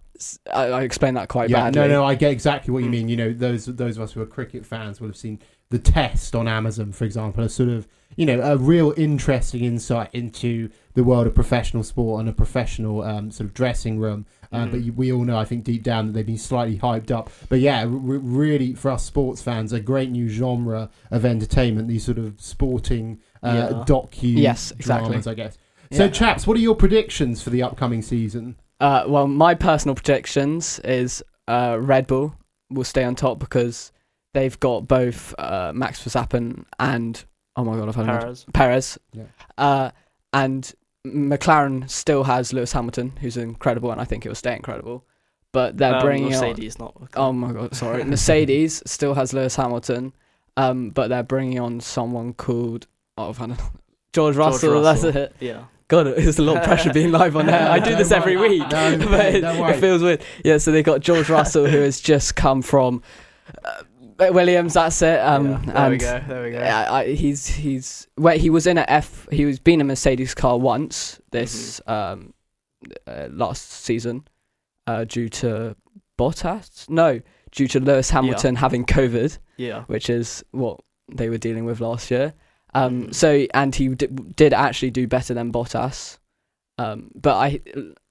[0.52, 1.80] I, I explained that quite yeah, badly.
[1.82, 2.74] no, no, I get exactly Mm.
[2.74, 3.08] what you mean.
[3.08, 5.40] You know, those those of us who are cricket fans will have seen
[5.70, 7.86] the test on Amazon, for example, a sort of
[8.16, 13.02] you know a real interesting insight into the world of professional sport and a professional
[13.02, 14.24] um, sort of dressing room.
[14.52, 14.70] Uh, Mm-hmm.
[14.70, 17.30] But you, we all know, I think, deep down that they've been slightly hyped up.
[17.48, 21.88] But yeah, r- really for us sports fans, a great new genre of entertainment.
[21.88, 23.84] These sort of sporting uh, Yeah.
[23.86, 25.08] docu Yes, exactly.
[25.08, 25.58] dramas, I guess.
[25.90, 26.10] So, Yeah.
[26.10, 28.54] chaps, what are your predictions for the upcoming season?
[28.80, 32.34] Uh, well, my personal predictions is uh, Red Bull
[32.70, 33.92] will stay on top because
[34.34, 37.24] they've got both uh, Max Verstappen and
[37.56, 38.46] oh my god, I've had Perez.
[38.52, 39.24] Perez, Yeah.
[39.56, 39.90] uh,
[40.32, 40.70] and
[41.06, 45.04] McLaren still has Lewis Hamilton, who's incredible, and I think it will stay incredible.
[45.52, 49.56] But they're Um, bringing on- Mercedes, not Oh my god, sorry, Mercedes still has Lewis
[49.56, 50.12] Hamilton,
[50.58, 52.86] um, but they're bringing on someone called
[53.16, 53.58] oh, I've had a-
[54.12, 54.82] George Russell.
[54.82, 55.34] That's it.
[55.40, 55.64] Yeah.
[55.88, 57.70] God, there's a lot of pressure being live on there.
[57.70, 60.22] I do this every week, No, but it, it feels weird.
[60.44, 63.02] Yeah, so they got George Russell, who has just come from
[63.64, 63.82] uh,
[64.32, 64.74] Williams.
[64.74, 65.20] That's it.
[65.20, 66.20] Um, Yeah, there and we go.
[66.26, 66.58] There we go.
[66.58, 69.28] yeah, I, he's he's well, he was in a F.
[69.30, 71.90] He was been a Mercedes car once this Mm-hmm.
[71.92, 72.34] um
[73.06, 74.26] uh, last season,
[74.86, 75.76] uh, due to
[76.18, 76.88] Bottas.
[76.90, 77.20] No,
[77.52, 79.84] due to Lewis Hamilton having COVID Yeah.
[79.84, 80.80] which is what
[81.12, 82.34] they were dealing with last year.
[82.76, 83.12] Um.
[83.12, 86.18] So, and he d- did actually do better than Bottas.
[86.78, 87.60] Um, but I,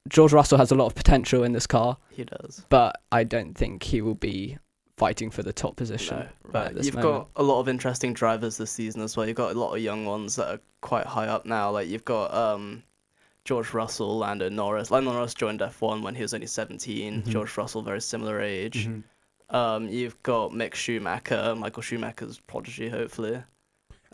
[0.10, 2.66] George Russell has a lot of potential in this car, He does.
[2.70, 4.58] but I don't think he will be
[4.98, 6.18] fighting for the top position.
[6.18, 7.14] No, right but you've moment.
[7.14, 9.28] got a lot of interesting drivers this season as well.
[9.28, 11.70] You've got a lot of young ones that are quite high up now.
[11.70, 12.82] Like you've got um,
[13.44, 14.90] George Russell, Lando Norris.
[14.90, 17.22] Lando Norris joined F1 when he was only 17.
[17.22, 17.28] Mhm.
[17.28, 18.88] George Russell, very similar age.
[18.88, 19.04] Mhm.
[19.56, 23.44] Um, you've got Mick Schumacher, Michael Schumacher's prodigy, hopefully.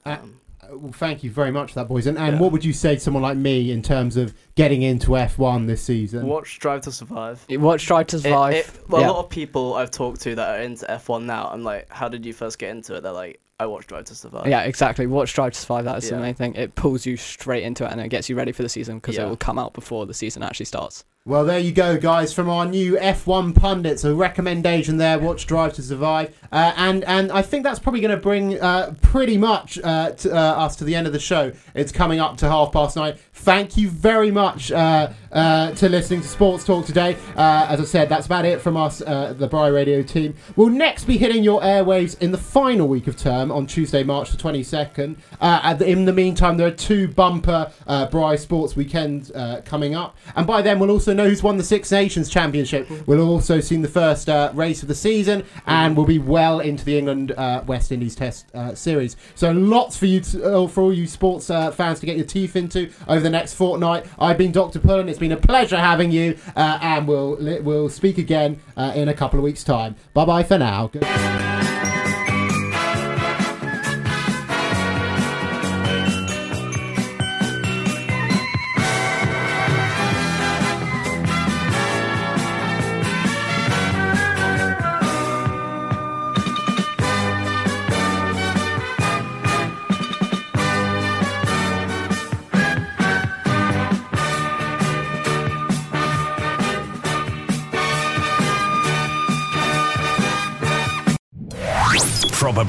[0.06, 2.06] Uh, Um, Uh, Well, thank you very much for that, boys.
[2.06, 2.40] And, and Yeah.
[2.40, 5.82] what would you say to someone like me in terms of getting into F1 this
[5.82, 6.28] season?
[6.28, 7.44] watch Drive to Survive.
[7.50, 8.54] Watch Drive to Survive.
[8.56, 9.08] it- well, yeah.
[9.08, 12.08] a lot of people I've talked to that are into F1 now, I'm like, how
[12.10, 13.02] did you first get into it?
[13.02, 14.48] They're like, I watched Drive to Survive.
[14.48, 15.08] yeah, exactly.
[15.08, 15.86] Watch Drive to Survive.
[15.86, 16.22] That is the Yeah.
[16.22, 16.54] main thing.
[16.56, 19.18] It pulls you straight into it and it gets you ready for the season because
[19.18, 21.04] it will come out before the season actually starts.
[21.24, 24.04] Well, there you go, guys, from our new F1 pundits.
[24.04, 28.10] A recommendation there: watch Drive to Survive, uh, and and I think that's probably going
[28.10, 31.52] to bring uh, pretty much uh, to, uh, us to the end of the show.
[31.76, 33.18] It's coming up to half past nine.
[33.34, 37.16] Thank you very much uh, uh, to listening to Sports Talk today.
[37.36, 40.34] As I said, that's about it from us, the Bry Radio team.
[40.56, 44.32] We'll next be hitting your airwaves in the final week of term on Tuesday, March
[44.32, 45.18] the twenty second.
[45.40, 47.72] In the meantime, there are two bumper
[48.10, 49.32] Bry Sports weekends
[49.66, 52.90] coming up, and by then we'll also know who's won the Six Nations Championship.
[53.08, 56.86] We'll also seen the first uh, race of the season, and we'll be well into
[56.86, 59.16] the England uh, West Indies Test uh, series.
[59.36, 62.26] So lots for you, to, uh, for all you sports uh, fans to get your
[62.26, 64.06] teeth into over the next fortnight.
[64.20, 64.80] I've been Dr.
[64.80, 65.08] Pullan.
[65.10, 69.44] It's been a pleasure having you, and we'll we'll speak again in a couple of
[69.44, 69.96] weeks' time.
[70.14, 70.88] Bye bye for now.
[70.88, 71.81] Good-